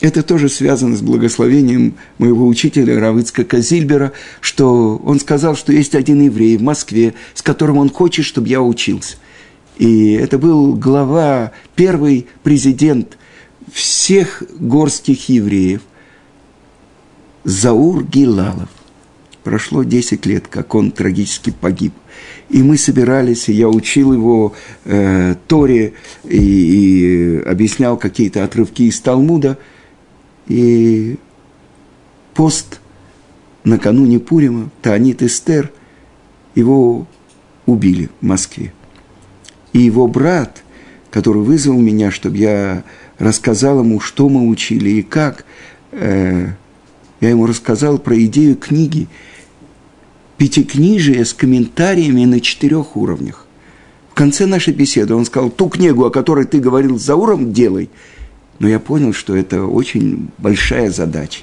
это 0.00 0.24
тоже 0.24 0.48
связано 0.48 0.96
с 0.96 1.00
благословением 1.00 1.94
моего 2.18 2.46
учителя 2.48 2.98
Равыцка 2.98 3.44
Казильбера, 3.44 4.12
что 4.40 4.96
он 4.96 5.20
сказал, 5.20 5.54
что 5.54 5.72
есть 5.72 5.94
один 5.94 6.20
еврей 6.22 6.56
в 6.56 6.62
Москве, 6.62 7.14
с 7.34 7.42
которым 7.42 7.78
он 7.78 7.88
хочет, 7.88 8.24
чтобы 8.24 8.48
я 8.48 8.60
учился. 8.60 9.16
И 9.78 10.12
это 10.12 10.38
был 10.38 10.74
глава, 10.74 11.52
первый 11.76 12.26
президент 12.42 13.16
всех 13.72 14.42
горских 14.58 15.28
евреев, 15.28 15.82
Заур 17.44 18.04
Гилалов. 18.04 18.68
Прошло 19.44 19.82
10 19.82 20.24
лет, 20.26 20.46
как 20.46 20.74
он 20.74 20.92
трагически 20.92 21.50
погиб. 21.50 21.92
И 22.48 22.62
мы 22.62 22.78
собирались, 22.78 23.48
и 23.48 23.52
я 23.52 23.68
учил 23.68 24.12
его 24.12 24.54
э, 24.84 25.34
Торе 25.48 25.94
и, 26.22 26.36
и 26.36 27.42
объяснял 27.42 27.96
какие-то 27.96 28.44
отрывки 28.44 28.82
из 28.82 29.00
Талмуда. 29.00 29.58
И 30.46 31.16
пост 32.34 32.80
накануне 33.64 34.20
Пурима, 34.20 34.70
Таанит 34.80 35.22
Эстер, 35.22 35.72
его 36.54 37.06
убили 37.66 38.10
в 38.20 38.24
Москве. 38.24 38.72
И 39.72 39.80
его 39.80 40.06
брат, 40.06 40.62
который 41.10 41.42
вызвал 41.42 41.80
меня, 41.80 42.12
чтобы 42.12 42.36
я 42.36 42.84
рассказал 43.18 43.80
ему, 43.80 43.98
что 43.98 44.28
мы 44.28 44.46
учили 44.46 44.90
и 44.90 45.02
как, 45.02 45.46
э, 45.90 46.46
я 47.20 47.28
ему 47.28 47.46
рассказал 47.46 47.98
про 47.98 48.16
идею 48.24 48.54
книги– 48.54 49.08
пятикнижие 50.42 51.24
с 51.24 51.34
комментариями 51.34 52.24
на 52.24 52.40
четырех 52.40 52.96
уровнях. 52.96 53.46
В 54.10 54.14
конце 54.14 54.44
нашей 54.44 54.74
беседы 54.74 55.14
он 55.14 55.24
сказал, 55.24 55.50
ту 55.50 55.68
книгу, 55.68 56.04
о 56.04 56.10
которой 56.10 56.46
ты 56.46 56.58
говорил 56.58 56.98
с 56.98 57.04
Зауром, 57.04 57.52
делай. 57.52 57.90
Но 58.58 58.66
я 58.66 58.80
понял, 58.80 59.12
что 59.12 59.36
это 59.36 59.64
очень 59.66 60.30
большая 60.38 60.90
задача. 60.90 61.42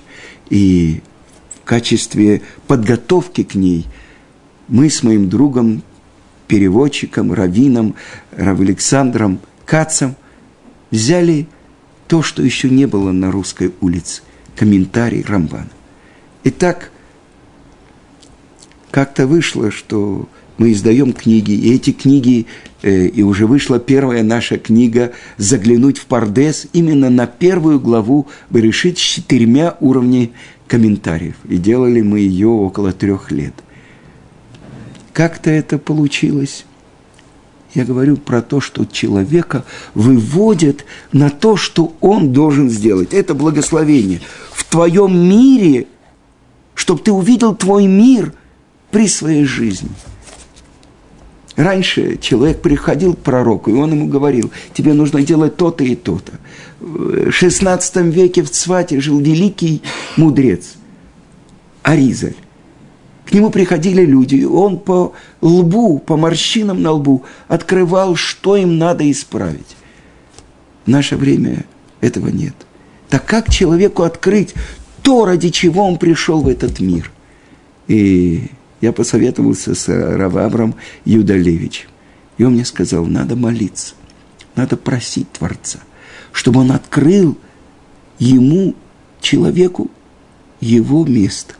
И 0.50 1.00
в 1.62 1.64
качестве 1.64 2.42
подготовки 2.68 3.46
к 3.46 3.56
ней 3.56 3.88
мы 4.68 4.90
с 4.90 5.02
моим 5.02 5.30
другом, 5.30 5.82
переводчиком, 6.50 7.32
раввином, 7.32 7.96
Рав 8.36 8.60
Александром 8.60 9.40
Кацем 9.66 10.18
взяли 10.92 11.48
то, 12.10 12.22
что 12.22 12.44
еще 12.44 12.70
не 12.70 12.86
было 12.86 13.14
на 13.14 13.32
русской 13.32 13.72
улице, 13.80 14.24
комментарий 14.58 15.24
Рамбана. 15.26 15.70
Итак, 16.44 16.92
как-то 18.92 19.28
вышло, 19.28 19.72
что 19.72 20.28
мы 20.58 20.74
издаем 20.74 21.14
книги, 21.14 21.52
и 21.52 21.74
эти 21.74 21.92
книги, 21.92 22.46
э, 22.82 23.06
и 23.08 23.24
уже 23.24 23.48
вышла 23.48 23.80
первая 23.80 24.24
наша 24.24 24.58
книга 24.58 25.14
«Заглянуть 25.38 25.98
в 25.98 26.06
Пардес» 26.06 26.68
именно 26.74 27.10
на 27.10 27.28
первую 27.28 27.80
главу 27.80 28.28
решить 28.52 28.98
с 28.98 29.02
четырьмя 29.02 29.78
уровнями 29.80 30.32
комментариев. 30.68 31.36
И 31.48 31.58
делали 31.58 32.02
мы 32.02 32.20
ее 32.20 32.50
около 32.50 32.92
трех 32.92 33.32
лет. 33.32 33.54
Как-то 35.14 35.50
это 35.50 35.78
получилось. 35.78 36.66
Я 37.74 37.86
говорю 37.86 38.18
про 38.18 38.42
то, 38.42 38.60
что 38.62 38.86
человека 38.86 39.64
выводят 39.94 40.86
на 41.12 41.30
то, 41.30 41.56
что 41.56 41.94
он 42.02 42.34
должен 42.34 42.70
сделать. 42.70 43.14
Это 43.14 43.34
благословение. 43.34 44.22
В 44.52 44.66
твоем 44.66 45.30
мире, 45.30 45.88
чтобы 46.74 47.02
ты 47.02 47.12
увидел 47.12 47.56
твой 47.56 47.86
мир 47.86 48.34
при 48.92 49.08
своей 49.08 49.46
жизни. 49.46 49.90
Раньше 51.56 52.18
человек 52.18 52.62
приходил 52.62 53.16
к 53.16 53.20
пророку, 53.20 53.70
и 53.70 53.74
он 53.74 53.92
ему 53.92 54.08
говорил, 54.08 54.50
тебе 54.74 54.94
нужно 54.94 55.22
делать 55.24 55.58
то-то 55.58 55.84
и 55.84 55.96
то-то. 55.96 56.34
В 56.80 57.30
XVI 57.30 58.10
веке 58.10 58.44
в 58.44 58.50
Цвате 58.50 59.02
жил 59.02 59.20
великий 59.20 59.82
мудрец 60.16 60.76
Аризаль. 61.84 62.36
К 63.26 63.34
нему 63.34 63.50
приходили 63.50 64.06
люди, 64.06 64.36
и 64.36 64.46
он 64.46 64.80
по 64.80 65.14
лбу, 65.42 66.00
по 66.00 66.18
морщинам 66.18 66.82
на 66.82 66.94
лбу 66.94 67.26
открывал, 67.48 68.16
что 68.16 68.56
им 68.56 68.78
надо 68.78 69.10
исправить. 69.12 69.76
В 70.86 70.88
наше 70.88 71.18
время 71.18 71.66
этого 72.00 72.30
нет. 72.30 72.56
Так 73.10 73.26
как 73.26 73.52
человеку 73.52 74.04
открыть 74.04 74.54
то, 75.04 75.26
ради 75.26 75.50
чего 75.50 75.86
он 75.86 75.98
пришел 75.98 76.42
в 76.42 76.48
этот 76.48 76.80
мир? 76.80 77.12
И 77.88 78.50
я 78.82 78.92
посоветовался 78.92 79.76
с 79.76 79.88
Равабром 79.88 80.76
Юдалевичем. 81.06 81.90
И 82.38 82.44
он 82.44 82.54
мне 82.54 82.66
сказал, 82.66 83.06
надо 83.06 83.36
молиться, 83.36 83.96
надо 84.56 84.78
просить 84.78 85.32
Творца, 85.32 85.80
чтобы 86.32 86.62
он 86.62 86.72
открыл 86.72 87.38
ему, 88.18 88.76
человеку, 89.22 89.92
его 90.62 91.06
место 91.06 91.56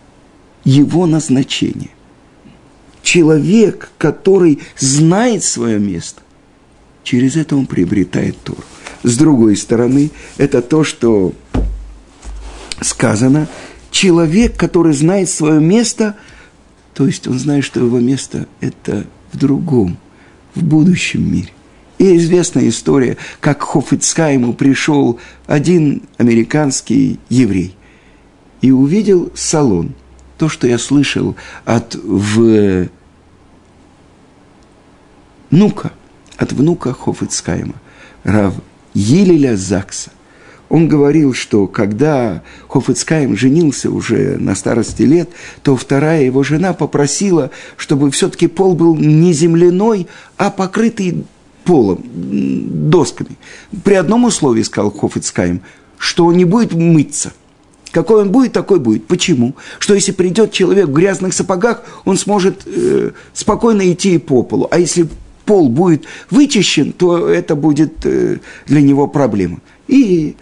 его 0.64 1.06
назначение. 1.06 1.90
Человек, 3.02 3.92
который 3.98 4.60
знает 4.78 5.44
свое 5.44 5.80
место, 5.80 6.22
через 7.04 7.36
это 7.36 7.56
он 7.56 7.66
приобретает 7.66 8.38
Тору. 8.44 8.64
С 9.04 9.18
другой 9.18 9.56
стороны, 9.56 10.12
это 10.38 10.62
то, 10.62 10.84
что 10.84 11.34
сказано, 12.82 13.48
человек, 13.90 14.58
который 14.58 14.94
знает 14.94 15.30
свое 15.30 15.60
место, 15.60 16.18
то 17.00 17.08
есть 17.08 17.30
он 17.30 17.40
знает, 17.40 17.64
что 17.64 17.80
его 17.80 17.98
место– 18.02 18.46
это 18.60 19.08
в 19.32 19.38
другом, 19.38 19.98
в 20.54 20.62
будущем 20.62 21.32
мире. 21.32 21.48
И 21.98 22.18
известная 22.18 22.68
история, 22.68 23.16
как 23.40 23.62
Хофицкайму 23.62 24.52
пришел 24.52 25.18
один 25.48 26.02
американский 26.18 27.18
еврей 27.30 27.74
и 28.60 28.72
увидел 28.72 29.32
салон– 29.34 29.96
то, 30.38 30.50
что 30.50 30.68
я 30.68 30.78
слышал 30.78 31.38
от 31.64 31.96
внука, 31.96 32.74
от 36.36 36.52
внука 36.52 36.94
Хофицкайма, 36.94 37.76
Рав 38.26 38.56
Елеля 38.94 39.56
Закса. 39.56 40.12
Он 40.70 40.88
говорил, 40.88 41.34
что 41.34 41.68
когда 41.68 42.44
Хофицкайм 42.68 43.36
женился 43.36 43.90
уже 43.90 44.38
на 44.38 44.56
старости 44.56 45.02
лет, 45.02 45.30
то 45.64 45.76
вторая 45.76 46.24
его 46.24 46.44
жена 46.44 46.74
попросила, 46.74 47.50
чтобы 47.76 48.12
все-таки 48.12 48.48
пол 48.48 48.76
был 48.76 48.96
не 48.96 49.34
земляной, 49.34 50.08
а 50.38 50.52
покрытый 50.52 51.26
полом, 51.66 52.04
досками. 52.04 53.32
При 53.84 53.96
одном 53.96 54.26
условии, 54.26 54.62
сказал 54.62 54.92
Хофицкайм, 54.92 55.62
что 55.98 56.26
он 56.26 56.38
не 56.38 56.46
будет 56.46 56.74
мыться– 56.74 57.34
какой 57.92 58.22
он 58.22 58.32
будет, 58.32 58.54
такой 58.54 58.80
будет. 58.80 59.08
Почему? 59.08 59.56
Что 59.80 59.96
если 59.96 60.12
придет 60.12 60.52
человек 60.52 60.88
в 60.88 60.94
грязных 60.94 61.34
сапогах, 61.34 61.84
он 62.06 62.18
сможет 62.18 62.64
э, 62.66 63.12
спокойно 63.34 63.92
идти 63.92 64.18
по 64.18 64.44
полу. 64.44 64.68
А 64.70 64.80
если 64.80 65.08
пол 65.46 65.70
будет 65.70 66.06
вычищен, 66.30 66.92
то 66.92 67.28
это 67.28 67.56
будет 67.56 68.06
э, 68.06 68.38
для 68.68 68.82
него 68.82 69.08
проблема. 69.08 69.60
И 69.88 70.36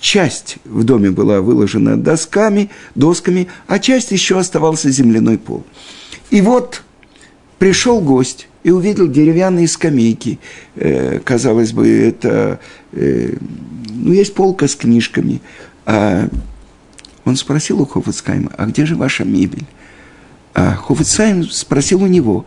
часть 0.00 0.56
в 0.64 0.84
доме 0.84 1.10
была 1.10 1.40
выложена 1.40 1.96
досками, 1.96 2.70
досками, 2.94 3.48
а 3.66 3.78
часть 3.78 4.10
еще 4.10 4.38
оставался 4.38 4.90
земляной 4.90 5.38
пол. 5.38 5.64
И 6.30 6.40
вот 6.40 6.82
пришел 7.58 8.00
гость 8.00 8.48
и 8.64 8.70
увидел 8.70 9.06
деревянные 9.06 9.68
скамейки. 9.68 10.40
Э, 10.74 11.20
казалось 11.20 11.72
бы, 11.72 11.88
это... 11.88 12.58
Э, 12.92 13.36
ну, 13.90 14.12
есть 14.12 14.34
полка 14.34 14.66
с 14.66 14.74
книжками. 14.74 15.40
А 15.86 16.28
он 17.24 17.36
спросил 17.36 17.80
у 17.80 17.86
Хофицкайма, 17.86 18.50
а 18.56 18.66
где 18.66 18.84
же 18.86 18.96
ваша 18.96 19.24
мебель? 19.24 19.66
А 20.54 20.74
Хофицкайм 20.74 21.44
спросил 21.44 22.02
у 22.02 22.06
него, 22.06 22.46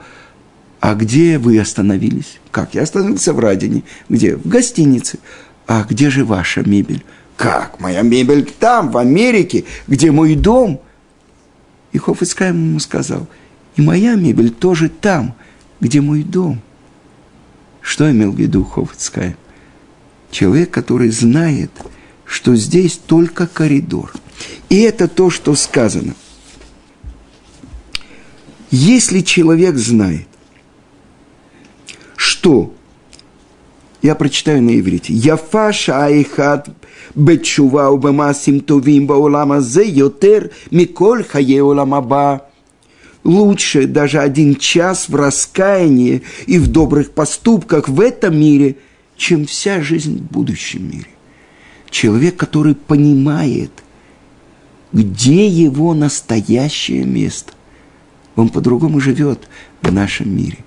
а 0.80 0.94
где 0.94 1.38
вы 1.38 1.60
остановились? 1.60 2.40
Как? 2.52 2.76
Я 2.76 2.84
остановился 2.84 3.34
в 3.34 3.40
Радине. 3.40 3.84
Где? 4.10 4.36
В 4.36 4.48
гостинице. 4.48 5.20
А 5.68 5.84
где 5.84 6.10
же 6.10 6.26
ваша 6.26 6.68
мебель? 6.68 7.04
Как? 7.36 7.80
Моя 7.80 8.02
мебель 8.02 8.50
там, 8.60 8.90
в 8.90 8.98
Америке, 8.98 9.66
где 9.88 10.12
мой 10.12 10.36
дом. 10.36 10.82
И 11.92 11.98
Хофицкайм 11.98 12.70
ему 12.70 12.80
сказал, 12.80 13.28
и 13.76 13.82
моя 13.82 14.16
мебель 14.16 14.50
тоже 14.52 14.90
там, 14.90 15.36
где 15.80 16.02
мой 16.02 16.24
дом. 16.24 16.62
Что 17.82 18.10
имел 18.10 18.32
в 18.32 18.40
виду 18.40 18.64
Хофицкайм? 18.64 19.36
Человек, 20.32 20.72
который 20.72 21.10
знает, 21.10 21.72
что 22.26 22.56
здесь 22.56 22.98
только 22.98 23.46
коридор– 23.46 24.12
и 24.70 24.82
это 24.82 25.08
то, 25.08 25.30
что 25.30 25.56
сказано. 25.56 26.16
Если 28.70 29.22
человек 29.22 29.76
знает, 29.78 30.28
что, 32.16 32.74
я 34.08 34.16
прочитаю 34.16 34.62
на 34.64 34.80
иврите, 34.80 35.14
«Яфа 35.14 35.72
шаихат 35.72 36.70
бетшува 37.16 37.90
убамасим 37.90 38.60
товим 38.60 39.08
баулама 39.08 39.62
зе 39.62 39.86
йотер 39.88 40.52
миколь 40.72 41.24
хае 41.24 41.62
уламаба». 41.64 42.44
Лучше 43.24 43.88
даже 43.88 44.20
один 44.20 44.56
час 44.56 45.10
в 45.10 45.16
раскаянии 45.16 46.24
и 46.46 46.58
в 46.60 46.68
добрых 46.68 47.12
поступках 47.12 47.90
в 47.90 48.00
этом 48.00 48.40
мире, 48.40 48.78
чем 49.18 49.46
вся 49.46 49.82
жизнь 49.82 50.18
в 50.20 50.32
будущем 50.32 50.90
мире. 50.90 51.12
Человек, 51.90 52.38
который 52.38 52.76
понимает– 52.76 53.72
где 54.94 55.48
его 55.48 55.94
настоящее 55.94 57.06
место. 57.06 57.54
Он 58.36 58.50
по-другому 58.50 59.00
живет 59.00 59.48
в 59.82 59.92
нашем 59.92 60.36
мире. 60.36 60.58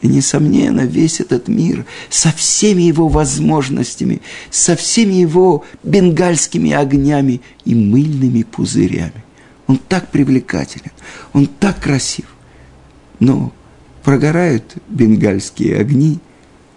И, 0.00 0.06
несомненно, 0.06 0.82
весь 0.82 1.20
этот 1.20 1.48
мир 1.48 1.84
со 2.08 2.30
всеми 2.30 2.82
его 2.82 3.08
возможностями, 3.08 4.22
со 4.50 4.76
всеми 4.76 5.14
его 5.14 5.64
бенгальскими 5.82 6.72
огнями 6.72 7.40
и 7.64 7.74
мыльными 7.74 8.44
пузырями. 8.44 9.24
Он 9.66 9.76
так 9.76 10.10
привлекателен, 10.10 10.92
он 11.32 11.46
так 11.46 11.80
красив. 11.80 12.26
Но 13.18 13.52
прогорают 14.04 14.76
бенгальские 14.88 15.76
огни, 15.78 16.20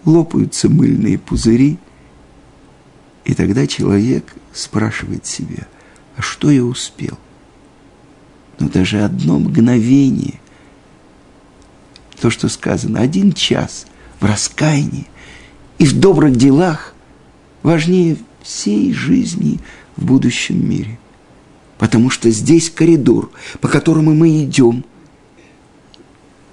лопаются 0.04 0.68
мыльные 0.68 1.16
пузыри, 1.16 1.78
и 3.24 3.34
тогда 3.34 3.66
человек 3.66 4.34
спрашивает 4.52 5.26
себя, 5.26 5.66
а 6.16 6.22
что 6.22 6.50
я 6.50 6.64
успел? 6.64 7.18
Но 8.58 8.68
даже 8.68 9.02
одно 9.02 9.38
мгновение, 9.38 10.40
то, 12.22 12.30
что 12.30 12.48
сказано, 12.48 13.00
один 13.00 13.32
час 13.32 13.86
в 14.20 14.24
раскаянии 14.24 15.08
и 15.78 15.84
в 15.84 15.98
добрых 15.98 16.36
делах 16.36 16.94
важнее 17.64 18.16
всей 18.42 18.94
жизни 18.94 19.58
в 19.96 20.04
будущем 20.04 20.64
мире. 20.64 21.00
Потому 21.78 22.10
что 22.10 22.30
здесь 22.30 22.70
коридор, 22.70 23.32
по 23.60 23.66
которому 23.66 24.14
мы 24.14 24.44
идем, 24.44 24.84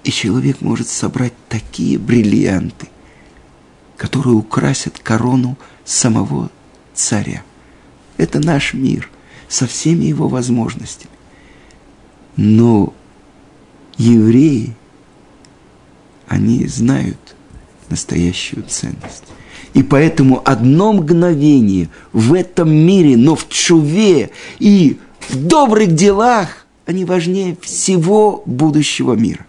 и 0.02 0.10
человек 0.10 0.60
может 0.60 0.88
собрать 0.88 1.34
такие 1.48 2.00
бриллианты, 2.00 2.88
которые 3.96 4.34
украсят 4.34 4.98
корону 4.98 5.56
самого 5.84 6.50
царя. 6.94 7.44
Это 8.16 8.40
наш 8.44 8.74
мир– 8.74 9.08
со 9.48 9.68
всеми 9.68 10.06
его 10.06 10.26
возможностями. 10.26 11.12
Но 12.36 12.92
евреи, 13.98 14.74
они 16.30 16.64
знают 16.68 17.18
настоящую 17.88 18.62
ценность. 18.62 19.24
И 19.74 19.82
поэтому 19.82 20.40
одно 20.44 20.92
мгновение 20.92 21.88
в 22.12 22.34
этом 22.34 22.72
мире, 22.72 23.16
но 23.16 23.34
в 23.34 23.48
чуве 23.48 24.30
и 24.60 24.98
в 25.28 25.36
добрых 25.44 25.92
делах, 25.92 26.66
они 26.86 27.04
важнее 27.04 27.56
всего 27.60 28.44
будущего 28.46 29.14
мира. 29.14 29.44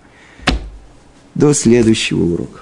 До 1.35 1.53
следующего 1.53 2.23
урока. 2.23 2.61